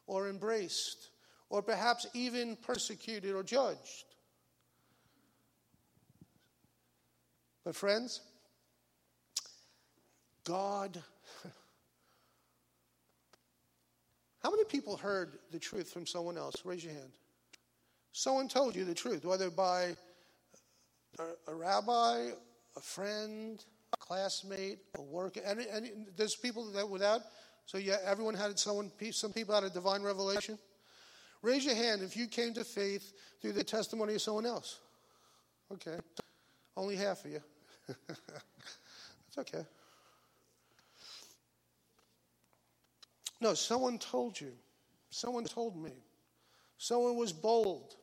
or 0.07 0.29
embraced 0.29 1.09
or 1.51 1.63
perhaps 1.63 2.07
even 2.15 2.57
persecuted 2.57 3.35
or 3.35 3.43
judged. 3.43 4.05
But, 7.65 7.75
friends, 7.75 8.21
God 10.45 11.03
How 14.45 14.51
many 14.51 14.65
people 14.65 14.99
heard 14.99 15.39
the 15.53 15.59
truth 15.59 15.91
from 15.91 16.07
someone 16.07 16.37
else? 16.37 16.57
Raise 16.67 16.85
your 16.85 16.93
hand. 16.93 17.11
Someone 18.13 18.47
told 18.47 18.77
you 18.77 18.85
the 18.85 18.95
truth, 18.95 19.25
whether 19.25 19.49
by 19.49 19.97
a, 21.19 21.51
a 21.51 21.55
rabbi, 21.55 22.29
a 22.77 22.81
friend, 22.81 23.65
a 23.95 23.97
classmate, 23.97 24.81
a 24.99 25.03
worker, 25.03 25.41
and, 25.47 25.61
and 25.61 26.09
there's 26.15 26.37
people 26.37 26.71
that 26.73 26.87
without. 26.87 27.23
So 27.65 27.79
yeah, 27.79 27.97
everyone 28.05 28.35
had 28.35 28.59
someone. 28.59 28.93
Some 29.13 29.33
people 29.33 29.55
had 29.55 29.65
a 29.65 29.71
divine 29.71 30.03
revelation. 30.03 30.59
Raise 31.45 31.67
your 31.67 31.75
hand 31.75 32.01
if 32.01 32.17
you 32.17 32.27
came 32.27 32.55
to 32.55 32.65
faith 32.65 33.13
through 33.43 33.53
the 33.53 33.63
testimony 33.63 34.15
of 34.15 34.23
someone 34.23 34.47
else. 34.47 34.81
Okay, 35.71 35.99
only 36.75 36.97
half 36.97 37.23
of 37.27 37.33
you. 37.33 37.43
That's 38.09 39.39
okay. 39.39 39.67
No, 43.43 43.53
someone 43.53 43.99
told 43.99 44.41
you. 44.41 44.53
Someone 45.11 45.45
told 45.45 45.77
me. 45.77 45.93
Someone 46.79 47.15
was 47.17 47.31
bold. 47.31 47.95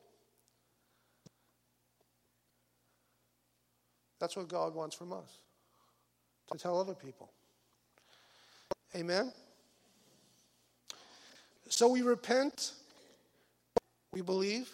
That's 4.20 4.36
what 4.36 4.46
God 4.46 4.72
wants 4.72 4.94
from 4.94 5.12
us 5.12 5.38
to 6.52 6.58
tell 6.58 6.78
other 6.78 6.94
people. 6.94 7.32
Amen? 8.94 9.32
So 11.68 11.88
we 11.88 12.02
repent, 12.02 12.74
we 14.12 14.20
believe, 14.20 14.70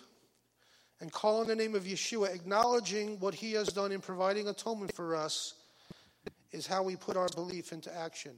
and 1.01 1.13
call 1.13 1.41
on 1.41 1.47
the 1.47 1.55
name 1.55 1.75
of 1.75 1.85
Yeshua, 1.85 2.35
acknowledging 2.35 3.21
what 3.21 3.35
he 3.35 3.53
has 3.53 3.69
done 3.69 3.93
in 3.93 4.01
providing 4.01 4.49
atonement 4.49 4.95
for 4.95 5.15
us, 5.15 5.55
is 6.51 6.67
how 6.67 6.83
we 6.83 6.97
put 6.97 7.17
our 7.17 7.29
belief 7.35 7.73
into 7.73 7.95
action. 7.95 8.33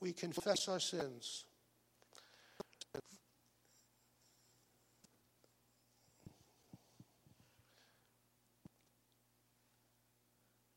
We 0.00 0.12
confess 0.12 0.68
our 0.68 0.80
sins. 0.80 1.44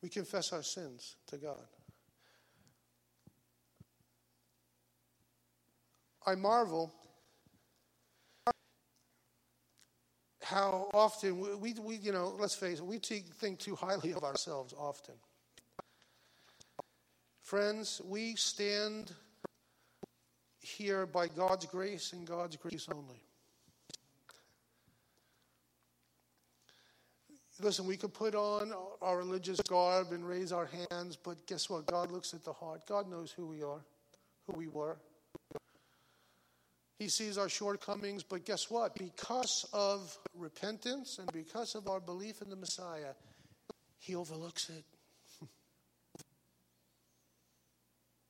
We 0.04 0.10
confess 0.10 0.54
our 0.54 0.62
sins 0.62 1.16
to 1.28 1.38
God. 1.38 1.66
I 6.28 6.36
marvel 6.36 6.94
how 10.46 10.88
often 10.94 11.60
we, 11.60 11.74
we, 11.74 11.96
you 11.96 12.12
know, 12.12 12.36
let's 12.38 12.54
face 12.54 12.78
it, 12.78 12.86
we 12.86 13.00
think 13.00 13.58
too 13.58 13.76
highly 13.76 14.12
of 14.14 14.24
ourselves 14.24 14.76
often. 14.78 15.16
Friends, 17.42 18.00
we 18.06 18.36
stand 18.36 19.12
here 20.60 21.08
by 21.08 21.28
God's 21.28 21.66
grace 21.66 22.14
and 22.14 22.28
God's 22.28 22.58
grace 22.58 22.88
only. 22.94 23.20
Listen, 27.60 27.88
we 27.88 27.98
could 27.98 28.14
put 28.14 28.36
on 28.36 28.72
our 29.02 29.18
religious 29.18 29.60
garb 29.62 30.12
and 30.12 30.28
raise 30.28 30.52
our 30.52 30.70
hands, 30.92 31.16
but 31.16 31.44
guess 31.48 31.72
what? 31.72 31.88
God 31.88 32.12
looks 32.12 32.36
at 32.36 32.44
the 32.44 32.54
heart. 32.54 32.82
God 32.88 33.10
knows 33.10 33.32
who 33.32 33.48
we 33.48 33.64
are, 33.64 33.84
who 34.46 34.54
we 34.56 34.68
were. 34.68 34.98
He 36.98 37.10
sees 37.10 37.38
our 37.38 37.50
shortcomings, 37.50 38.24
but 38.24 38.46
guess 38.46 38.72
what? 38.72 38.96
Because 38.96 39.66
of 39.74 40.18
repentance 40.34 41.20
and 41.20 41.32
because 41.34 41.76
of 41.76 41.88
our 41.88 42.00
belief 42.00 42.42
in 42.42 42.50
the 42.50 42.56
Messiah, 42.56 43.14
He 44.00 44.16
overlooks 44.16 44.70
it. 44.70 44.84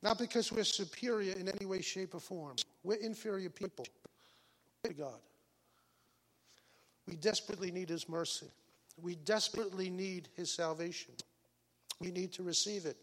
Not 0.02 0.18
because 0.18 0.50
we're 0.50 0.64
superior 0.64 1.34
in 1.34 1.48
any 1.48 1.66
way, 1.66 1.80
shape, 1.80 2.14
or 2.14 2.20
form. 2.20 2.56
We're 2.82 2.94
inferior 2.94 3.50
people 3.50 3.86
to 4.84 4.92
God. 4.92 5.20
We 7.06 7.14
desperately 7.14 7.70
need 7.70 7.88
His 7.88 8.08
mercy. 8.08 8.48
We 9.00 9.16
desperately 9.16 9.90
need 9.90 10.28
his 10.34 10.50
salvation. 10.50 11.14
We 12.00 12.10
need 12.10 12.32
to 12.34 12.42
receive 12.42 12.86
it. 12.86 12.96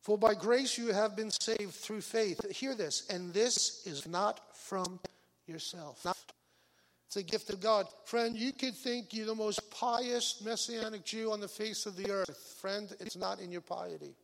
For 0.00 0.16
by 0.16 0.34
grace 0.34 0.78
you 0.78 0.92
have 0.92 1.14
been 1.14 1.30
saved 1.30 1.74
through 1.74 2.00
faith. 2.00 2.40
Hear 2.50 2.74
this, 2.74 3.06
and 3.10 3.32
this 3.34 3.86
is 3.86 4.06
not 4.06 4.56
from 4.56 4.98
yourself. 5.46 6.06
It's 7.06 7.16
a 7.16 7.22
gift 7.22 7.50
of 7.50 7.60
God. 7.60 7.86
Friend, 8.04 8.36
you 8.36 8.52
could 8.52 8.74
think 8.74 9.12
you're 9.12 9.26
the 9.26 9.34
most 9.34 9.70
pious 9.70 10.40
messianic 10.44 11.04
Jew 11.04 11.32
on 11.32 11.40
the 11.40 11.48
face 11.48 11.84
of 11.84 11.96
the 11.96 12.10
earth. 12.10 12.56
Friend, 12.60 12.94
it's 13.00 13.16
not 13.16 13.40
in 13.40 13.50
your 13.50 13.60
piety. 13.60 14.14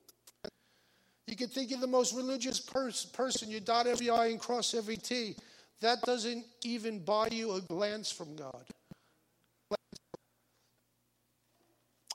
You 1.26 1.36
could 1.36 1.50
think 1.50 1.70
you're 1.70 1.80
the 1.80 1.88
most 1.88 2.14
religious 2.14 2.60
pers- 2.60 3.04
person. 3.04 3.50
You 3.50 3.58
dot 3.58 3.86
every 3.86 4.08
I 4.08 4.26
and 4.26 4.38
cross 4.38 4.72
every 4.72 4.96
T. 4.96 5.34
That 5.80 6.00
doesn't 6.02 6.46
even 6.64 7.00
buy 7.00 7.28
you 7.32 7.52
a 7.52 7.60
glance 7.60 8.10
from 8.10 8.36
God. 8.36 8.64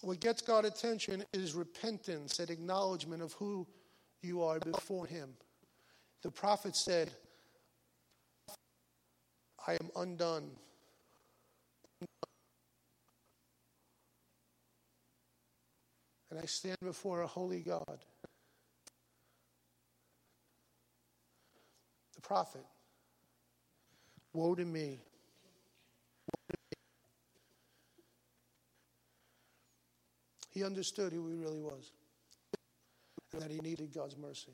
What 0.01 0.19
gets 0.19 0.41
God's 0.41 0.67
attention 0.67 1.23
is 1.31 1.53
repentance 1.53 2.39
and 2.39 2.49
acknowledgement 2.49 3.21
of 3.21 3.33
who 3.33 3.67
you 4.23 4.41
are 4.41 4.59
before 4.59 5.05
Him. 5.05 5.29
The 6.23 6.31
prophet 6.31 6.75
said, 6.75 7.11
I 9.67 9.73
am 9.73 9.91
undone. 9.95 10.49
And 16.31 16.39
I 16.39 16.45
stand 16.45 16.77
before 16.81 17.21
a 17.21 17.27
holy 17.27 17.59
God. 17.59 17.99
The 22.15 22.21
prophet, 22.21 22.65
woe 24.33 24.55
to 24.55 24.65
me. 24.65 24.99
He 30.51 30.63
understood 30.63 31.13
who 31.13 31.27
he 31.27 31.35
really 31.35 31.61
was 31.61 31.91
and 33.33 33.41
that 33.41 33.49
he 33.49 33.59
needed 33.59 33.93
God's 33.93 34.17
mercy. 34.17 34.51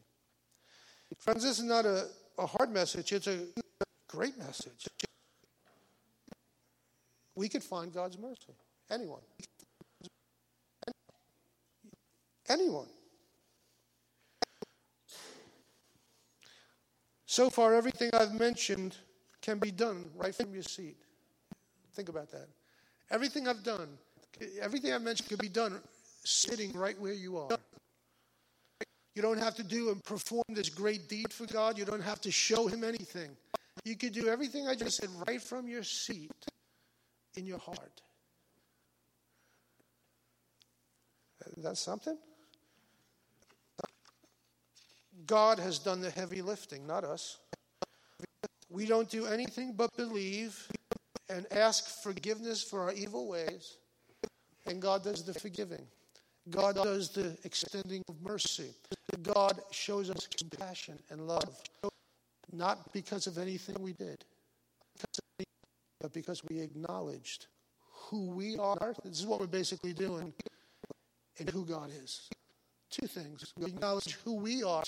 Friends, 1.17 1.43
this 1.43 1.57
is 1.57 1.65
not 1.65 1.85
a, 1.85 2.07
a 2.37 2.45
hard 2.45 2.71
message, 2.71 3.11
it's 3.11 3.27
a 3.27 3.39
great 4.07 4.37
message. 4.37 4.87
We 7.35 7.49
could 7.49 7.63
find 7.63 7.91
God's 7.91 8.17
mercy. 8.17 8.53
Anyone. 8.89 9.21
Anyone. 12.49 12.87
So 17.25 17.49
far, 17.49 17.73
everything 17.73 18.09
I've 18.13 18.33
mentioned 18.33 18.95
can 19.41 19.59
be 19.59 19.71
done 19.71 20.05
right 20.15 20.33
from 20.33 20.53
your 20.53 20.63
seat. 20.63 20.97
Think 21.93 22.09
about 22.09 22.31
that. 22.31 22.47
Everything 23.11 23.47
I've 23.47 23.63
done 23.63 23.97
Everything 24.61 24.93
I 24.93 24.97
mentioned 24.97 25.29
could 25.29 25.39
be 25.39 25.49
done 25.49 25.79
sitting 26.23 26.73
right 26.73 26.99
where 26.99 27.13
you 27.13 27.37
are. 27.37 27.57
You 29.15 29.21
don't 29.21 29.39
have 29.39 29.55
to 29.55 29.63
do 29.63 29.89
and 29.89 30.03
perform 30.03 30.43
this 30.49 30.69
great 30.69 31.09
deed 31.09 31.33
for 31.33 31.47
God. 31.47 31.77
You 31.77 31.85
don't 31.85 32.03
have 32.03 32.21
to 32.21 32.31
show 32.31 32.67
Him 32.67 32.83
anything. 32.83 33.31
You 33.83 33.95
could 33.95 34.13
do 34.13 34.27
everything 34.27 34.67
I 34.67 34.75
just 34.75 34.97
said 34.97 35.09
right 35.27 35.41
from 35.41 35.67
your 35.67 35.83
seat 35.83 36.31
in 37.35 37.45
your 37.45 37.57
heart. 37.57 38.01
That's 41.57 41.79
something? 41.79 42.17
God 45.25 45.59
has 45.59 45.79
done 45.79 46.01
the 46.01 46.11
heavy 46.11 46.41
lifting, 46.41 46.85
not 46.85 47.03
us. 47.03 47.37
We 48.69 48.85
don't 48.85 49.09
do 49.09 49.25
anything 49.25 49.73
but 49.73 49.95
believe 49.97 50.67
and 51.29 51.45
ask 51.51 52.01
forgiveness 52.03 52.61
for 52.63 52.81
our 52.81 52.93
evil 52.93 53.27
ways 53.27 53.77
and 54.67 54.81
God 54.81 55.03
does 55.03 55.23
the 55.23 55.33
forgiving. 55.33 55.85
God 56.49 56.75
does 56.75 57.09
the 57.09 57.37
extending 57.43 58.03
of 58.07 58.21
mercy. 58.21 58.73
God 59.23 59.59
shows 59.71 60.09
us 60.09 60.27
compassion 60.27 60.97
and 61.09 61.27
love, 61.27 61.61
not 62.53 62.93
because 62.93 63.27
of 63.27 63.37
anything 63.37 63.75
we 63.79 63.93
did, 63.93 64.23
but 65.99 66.13
because 66.13 66.41
we 66.49 66.59
acknowledged 66.59 67.47
who 67.91 68.27
we 68.27 68.57
are. 68.57 68.93
This 69.03 69.19
is 69.19 69.25
what 69.25 69.39
we're 69.39 69.47
basically 69.47 69.93
doing, 69.93 70.33
and 71.39 71.49
who 71.49 71.65
God 71.65 71.89
is. 72.03 72.29
Two 72.89 73.07
things. 73.07 73.53
We 73.57 73.65
acknowledge 73.65 74.17
who 74.23 74.35
we 74.35 74.63
are, 74.63 74.83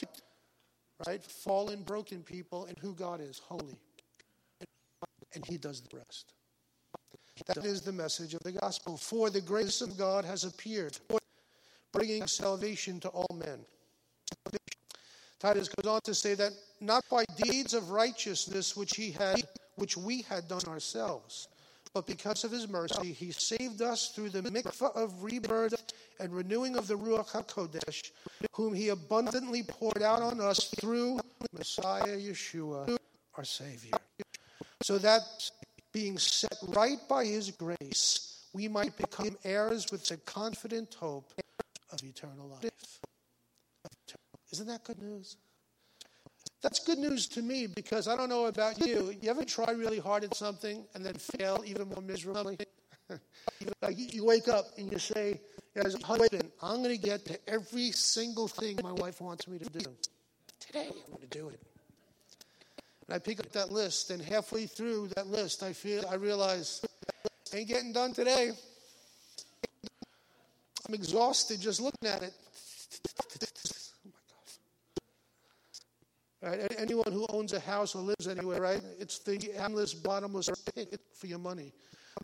right? 1.06 1.22
Fallen, 1.24 1.84
broken 1.84 2.24
people, 2.24 2.66
and 2.66 2.78
who 2.78 2.94
God 2.94 3.20
is, 3.20 3.40
holy. 3.40 3.78
And 5.36 5.46
He 5.46 5.58
does 5.58 5.82
the 5.82 5.98
rest. 5.98 6.34
That 7.56 7.66
is 7.66 7.82
the 7.82 7.92
message 7.92 8.36
of 8.36 8.44
the 8.44 8.52
gospel. 8.52 8.96
For 8.96 9.32
the 9.32 9.42
grace 9.42 9.82
of 9.82 9.98
God 9.98 10.24
has 10.24 10.44
appeared, 10.44 11.00
bringing 11.92 12.28
salvation 12.28 13.00
to 13.00 13.10
all 13.10 13.36
men. 13.36 13.60
Titus 15.40 15.68
goes 15.68 15.92
on 15.92 16.02
to 16.02 16.14
say 16.14 16.36
that 16.36 16.52
not 16.80 17.04
by 17.10 17.26
deeds 17.44 17.74
of 17.74 17.90
righteousness 17.90 18.78
which 18.78 18.96
he 18.96 19.10
had 19.12 19.42
which 19.78 19.98
we 19.98 20.22
had 20.24 20.48
done 20.48 20.62
ourselves, 20.68 21.48
but 21.94 22.06
because 22.06 22.44
of 22.44 22.52
his 22.52 22.68
mercy 22.68 23.14
he 23.14 23.32
saved 23.32 23.82
us 23.82 24.10
through 24.10 24.30
the 24.30 24.44
mikvah 24.44 24.96
of 24.96 25.24
rebirth 25.24 25.94
and 26.20 26.36
renewing 26.36 26.76
of 26.76 26.86
the 26.86 26.98
Ruach 26.98 27.32
HaKodesh, 27.32 28.12
whom 28.54 28.76
he 28.76 28.90
abundantly 28.90 29.64
poured 29.64 30.04
out 30.04 30.22
on 30.22 30.40
us 30.40 30.70
through 30.80 31.20
Messiah 31.58 32.18
Yeshua, 32.18 32.96
our 33.36 33.44
Savior. 33.44 33.98
So 34.84 34.98
that 35.00 35.24
being 35.92 36.18
set 36.18 36.56
right 36.70 37.00
by 37.08 37.26
his 37.26 37.52
grace, 37.52 38.46
we 38.54 38.68
might 38.68 38.96
become 38.98 39.38
heirs 39.44 39.88
with 39.92 40.06
the 40.06 40.18
confident 40.18 40.94
hope 40.96 41.34
of 41.92 42.04
eternal 42.04 42.48
life. 42.48 42.72
Isn't 44.52 44.68
that 44.68 44.84
good 44.84 45.02
news? 45.02 45.38
That's 46.62 46.80
good 46.80 46.98
news 46.98 47.28
to 47.30 47.42
me 47.42 47.68
because 47.68 48.08
I 48.08 48.18
don't 48.18 48.30
know 48.30 48.48
about 48.48 48.86
you. 48.86 49.14
You 49.22 49.30
ever 49.30 49.46
try 49.46 49.72
really 49.72 50.00
hard 50.00 50.24
at 50.24 50.36
something 50.36 50.86
and 50.94 51.06
then 51.06 51.16
fail 51.16 51.64
even 51.66 51.88
more 51.88 52.02
miserably? 52.02 52.58
like 53.82 53.96
you 53.98 54.26
wake 54.26 54.48
up 54.48 54.66
and 54.78 54.92
you 54.92 55.00
say, 55.00 55.40
as 55.76 55.96
a 55.96 56.06
husband, 56.06 56.52
I'm 56.62 56.84
going 56.84 56.96
to 56.96 57.02
get 57.02 57.26
to 57.26 57.40
every 57.50 57.92
single 57.92 58.48
thing 58.48 58.80
my 58.84 58.92
wife 58.92 59.22
wants 59.22 59.48
me 59.48 59.60
to 59.60 59.70
do. 59.70 59.86
Today, 60.60 60.88
I'm 60.88 61.14
going 61.14 61.22
to 61.22 61.38
do 61.38 61.50
it. 61.50 61.62
And 63.10 63.16
I 63.16 63.18
pick 63.18 63.40
up 63.40 63.52
that 63.54 63.72
list, 63.72 64.12
and 64.12 64.22
halfway 64.22 64.68
through 64.68 65.08
that 65.16 65.26
list, 65.26 65.64
I 65.64 65.74
feel 65.74 66.04
I 66.12 66.14
realize 66.14 66.86
ain't 67.52 67.68
getting 67.68 67.92
done 67.92 68.14
today. 68.14 68.52
I'm 70.88 70.94
exhausted 70.94 71.60
just 71.60 71.82
looking 71.82 72.08
at 72.08 72.22
it. 72.22 72.34
Oh 76.44 76.50
right? 76.50 76.76
Anyone 76.78 77.12
who 77.12 77.26
owns 77.30 77.54
a 77.54 77.60
house 77.60 77.96
or 77.96 78.04
lives 78.04 78.28
anywhere, 78.28 78.62
right? 78.62 78.82
It's 79.00 79.18
the 79.18 79.54
endless, 79.58 79.96
bottomless 79.96 80.48
pit 80.76 81.02
for 81.16 81.26
your 81.26 81.40
money. 81.40 81.74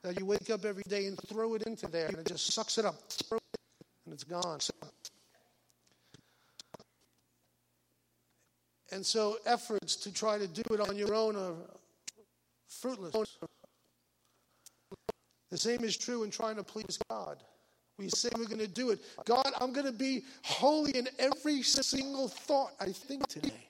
That 0.03 0.19
you 0.19 0.27
wake 0.27 0.51
up 0.51 0.65
every 0.65 0.83
day 0.87 1.07
and 1.07 1.17
throw 1.27 1.55
it 1.55 1.63
into 1.63 1.87
there, 1.87 2.09
and 2.09 2.17
it 2.19 2.27
just 2.27 2.53
sucks 2.53 2.77
it 2.77 2.85
up, 2.85 2.93
and 3.31 4.13
it's 4.13 4.23
gone. 4.23 4.59
And 8.91 9.05
so, 9.05 9.37
efforts 9.45 9.95
to 9.97 10.13
try 10.13 10.37
to 10.37 10.47
do 10.47 10.61
it 10.71 10.79
on 10.79 10.95
your 10.95 11.13
own 11.13 11.35
are 11.35 11.53
fruitless. 12.67 13.13
The 15.51 15.57
same 15.57 15.83
is 15.83 15.97
true 15.97 16.23
in 16.23 16.31
trying 16.31 16.55
to 16.57 16.63
please 16.63 16.99
God. 17.09 17.37
We 17.97 18.09
say 18.09 18.29
we're 18.37 18.45
going 18.45 18.59
to 18.59 18.67
do 18.67 18.91
it. 18.91 18.99
God, 19.25 19.49
I'm 19.59 19.71
going 19.71 19.85
to 19.85 19.91
be 19.91 20.23
holy 20.43 20.91
in 20.91 21.07
every 21.17 21.61
single 21.61 22.27
thought 22.27 22.71
I 22.79 22.87
think 22.87 23.27
today. 23.27 23.69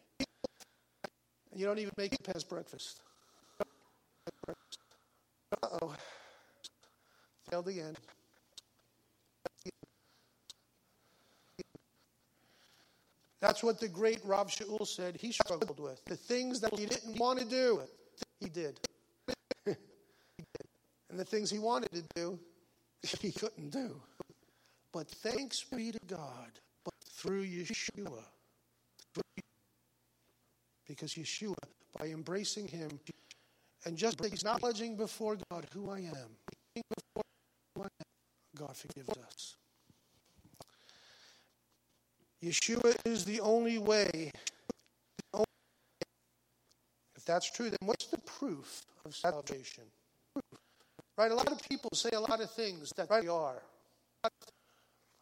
And 1.51 1.59
you 1.59 1.65
don't 1.65 1.77
even 1.79 1.93
make 1.97 2.13
it 2.13 2.23
past 2.23 2.49
breakfast. 2.49 3.01
Uh 5.61 5.67
oh. 5.81 5.93
Failed 7.49 7.67
again. 7.67 7.95
That's 13.45 13.61
what 13.61 13.79
the 13.79 13.87
great 13.87 14.25
Rav 14.25 14.47
Shaul 14.47 14.87
said 14.87 15.17
he 15.17 15.31
struggled 15.31 15.79
with. 15.79 16.03
The 16.05 16.15
things 16.15 16.59
that 16.61 16.73
he 16.79 16.87
didn't 16.87 17.19
want 17.19 17.37
to 17.37 17.45
do, 17.45 17.79
he 18.39 18.49
did. 18.49 18.79
and 19.67 19.75
the 21.11 21.25
things 21.25 21.51
he 21.51 21.59
wanted 21.59 21.91
to 21.91 22.03
do, 22.15 22.39
he 23.21 23.31
couldn't 23.31 23.69
do. 23.69 24.01
But 24.91 25.07
thanks 25.07 25.63
be 25.63 25.91
to 25.91 25.99
God 26.07 26.53
through 27.07 27.45
Yeshua 27.45 28.23
because 30.87 31.13
Yeshua, 31.13 31.53
by 31.99 32.07
embracing 32.07 32.67
Him 32.67 32.99
and 33.85 33.95
just 33.95 34.25
acknowledging 34.25 34.95
before 34.95 35.37
God 35.51 35.67
who 35.71 35.91
I 35.91 35.99
am, 35.99 36.83
God 38.57 38.75
forgives 38.75 39.09
us. 39.09 39.57
Yeshua 42.45 42.95
is 43.05 43.25
the 43.25 43.39
only 43.41 43.79
way. 43.79 44.31
If 47.15 47.25
that's 47.25 47.49
true, 47.51 47.69
then 47.71 47.79
what's 47.81 48.05
the 48.05 48.19
proof 48.19 48.83
of 49.03 49.15
salvation? 49.15 49.83
Right? 51.17 51.31
A 51.31 51.35
lot 51.35 51.51
of 51.51 51.59
people 51.67 51.89
say 51.93 52.09
a 52.13 52.19
lot 52.19 52.41
of 52.41 52.51
things 52.51 52.91
that 52.97 53.09
they 53.09 53.27
are. 53.27 53.63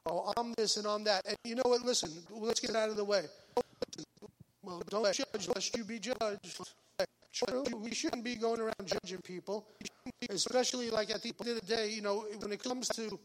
Oh, 0.05 0.33
I'm 0.35 0.53
this 0.57 0.75
and 0.75 0.85
I'm 0.85 1.05
that. 1.05 1.25
And 1.25 1.37
you 1.45 1.55
know 1.55 1.63
what? 1.63 1.83
Listen, 1.83 2.11
let's 2.29 2.59
get 2.59 2.75
out 2.75 2.89
of 2.89 2.97
the 2.97 3.05
way. 3.05 3.23
Well, 4.61 4.81
don't 4.89 5.13
judge 5.13 5.47
lest 5.55 5.77
you 5.77 5.85
be 5.85 5.99
judged. 5.99 6.59
True, 7.31 7.63
we 7.81 7.93
shouldn't 7.93 8.23
be 8.23 8.35
going 8.35 8.59
around 8.59 8.85
judging 8.85 9.21
people, 9.23 9.65
especially 10.29 10.89
like 10.89 11.09
at 11.09 11.21
the 11.21 11.33
end 11.39 11.49
of 11.49 11.61
the 11.61 11.65
day. 11.65 11.89
You 11.89 12.01
know, 12.01 12.25
when 12.39 12.51
it 12.51 12.61
comes 12.61 12.89
to 12.89 13.17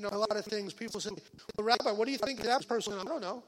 you 0.00 0.08
know 0.08 0.16
a 0.16 0.18
lot 0.18 0.34
of 0.34 0.44
things, 0.46 0.72
people 0.72 0.98
say, 0.98 1.10
"Well, 1.56 1.66
Rabbi, 1.66 1.92
what 1.92 2.06
do 2.06 2.12
you 2.12 2.18
think 2.18 2.40
of 2.40 2.46
that 2.46 2.66
person?" 2.66 2.94
I 2.94 3.04
don't 3.04 3.20
know. 3.20 3.42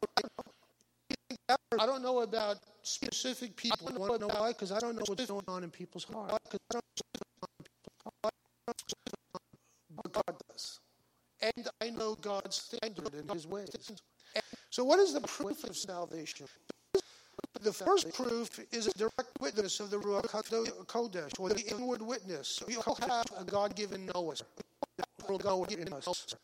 I 1.80 1.86
don't 1.86 2.02
know 2.02 2.20
about 2.20 2.58
specific 2.82 3.56
people. 3.56 3.88
I 3.88 3.92
don't 3.92 4.20
know 4.20 4.28
why? 4.28 4.48
Because 4.48 4.70
I 4.70 4.78
don't 4.78 4.94
know 4.96 5.02
what's 5.06 5.24
going 5.24 5.44
on 5.48 5.64
in 5.64 5.70
people's 5.70 6.04
hearts. 6.04 6.36
But 8.20 8.32
God 10.12 10.34
does, 10.50 10.80
and 11.40 11.68
I 11.80 11.88
know 11.88 12.16
God's 12.16 12.56
standard 12.56 13.14
and 13.14 13.30
His 13.30 13.46
ways. 13.46 13.70
So, 14.68 14.84
what 14.84 14.98
is 14.98 15.14
the 15.14 15.22
proof 15.22 15.64
of 15.64 15.74
salvation? 15.74 16.46
The 17.62 17.72
first 17.72 18.12
proof 18.12 18.60
is 18.72 18.88
a 18.88 18.92
direct 18.98 19.40
witness 19.40 19.80
of 19.80 19.90
the 19.90 19.98
Ruach 19.98 20.26
Kodesh, 20.86 21.38
or 21.38 21.48
the 21.48 21.64
inward 21.74 22.02
witness. 22.02 22.62
We 22.66 22.76
all 22.76 22.98
have 23.08 23.26
a 23.38 23.44
God 23.44 23.74
given 23.74 24.04
knowledge 24.06 24.42
will 25.28 25.38
go 25.38 25.64
in 25.64 25.92
us. 25.92 26.34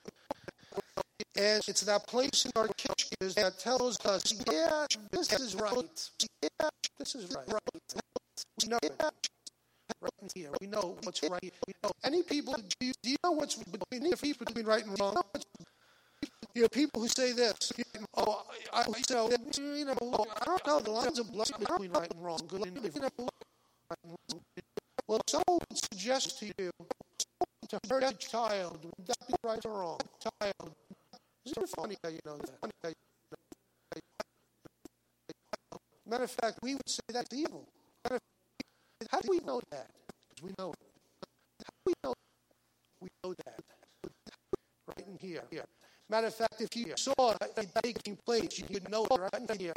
And 1.36 1.62
it's 1.68 1.82
that 1.82 2.06
place 2.06 2.46
in 2.46 2.52
our 2.56 2.68
kitchen 2.76 3.32
that 3.36 3.58
tells 3.58 4.04
us, 4.04 4.34
yeah, 4.50 4.86
this 5.12 5.32
is 5.32 5.54
right. 5.54 6.10
Yeah, 6.42 6.68
this 6.98 7.14
is 7.14 7.34
right. 7.34 7.46
We 8.62 8.68
know. 8.68 8.78
Right 10.00 10.32
here. 10.34 10.50
We 10.60 10.66
know 10.66 10.96
what's 11.02 11.22
right. 11.22 11.52
We 11.66 11.74
know. 11.82 11.90
Any 12.04 12.22
people, 12.22 12.54
do 12.54 12.86
you, 12.86 12.92
do 13.02 13.10
you 13.10 13.16
know 13.24 13.32
what's 13.32 13.56
between 13.56 14.10
between 14.10 14.66
right 14.66 14.84
and 14.84 14.98
wrong? 15.00 15.16
You 16.54 16.62
know, 16.62 16.68
people 16.68 17.02
who 17.02 17.08
say 17.08 17.32
this, 17.32 17.72
oh, 18.16 18.42
I, 18.72 18.84
so, 19.08 19.30
you 19.56 19.84
know, 19.84 20.26
I 20.40 20.44
don't 20.44 20.66
know, 20.66 20.80
the 20.80 20.90
lines 20.90 21.18
of 21.18 21.30
blood 21.32 21.50
between 21.58 21.90
right 21.92 22.12
and 22.12 22.24
wrong, 22.24 22.40
good 22.48 22.66
and. 22.66 22.78
Well, 25.06 25.20
someone 25.26 25.58
would 25.70 25.78
suggest 25.78 26.38
to 26.40 26.46
you 26.58 26.70
to 27.68 27.78
hurt 27.88 28.02
a 28.02 28.12
child, 28.14 28.78
would 28.84 29.06
that 29.06 29.26
be 29.26 29.34
right 29.44 29.64
or 29.64 29.80
wrong? 29.80 30.00
Child. 30.20 30.74
Isn't 31.44 31.62
it 31.62 31.70
funny 31.76 31.96
how 32.02 32.10
you 32.10 32.20
know 32.24 32.38
that? 32.38 32.94
Matter 36.06 36.24
of 36.24 36.30
fact, 36.30 36.58
we 36.62 36.74
would 36.74 36.88
say 36.88 37.02
that's 37.12 37.34
evil. 37.34 37.68
How 39.10 39.20
do 39.20 39.28
we 39.28 39.38
know 39.40 39.60
that? 39.70 39.90
Because 40.28 40.42
we 40.42 40.50
know 40.58 40.70
it. 40.72 40.78
How 41.64 41.70
do 41.70 41.82
we 41.86 41.92
know? 42.02 42.14
We 43.00 43.08
know 43.22 43.34
that. 43.44 43.60
Right 44.88 45.06
in 45.06 45.18
here. 45.18 45.42
Matter 46.10 46.28
of 46.28 46.34
fact, 46.34 46.60
if 46.60 46.74
you 46.74 46.94
saw 46.96 47.32
it 47.32 47.68
taking 47.84 48.16
place, 48.24 48.58
you 48.58 48.64
would 48.72 48.90
know 48.90 49.04
it 49.04 49.20
right 49.20 49.50
in 49.50 49.58
here. 49.58 49.74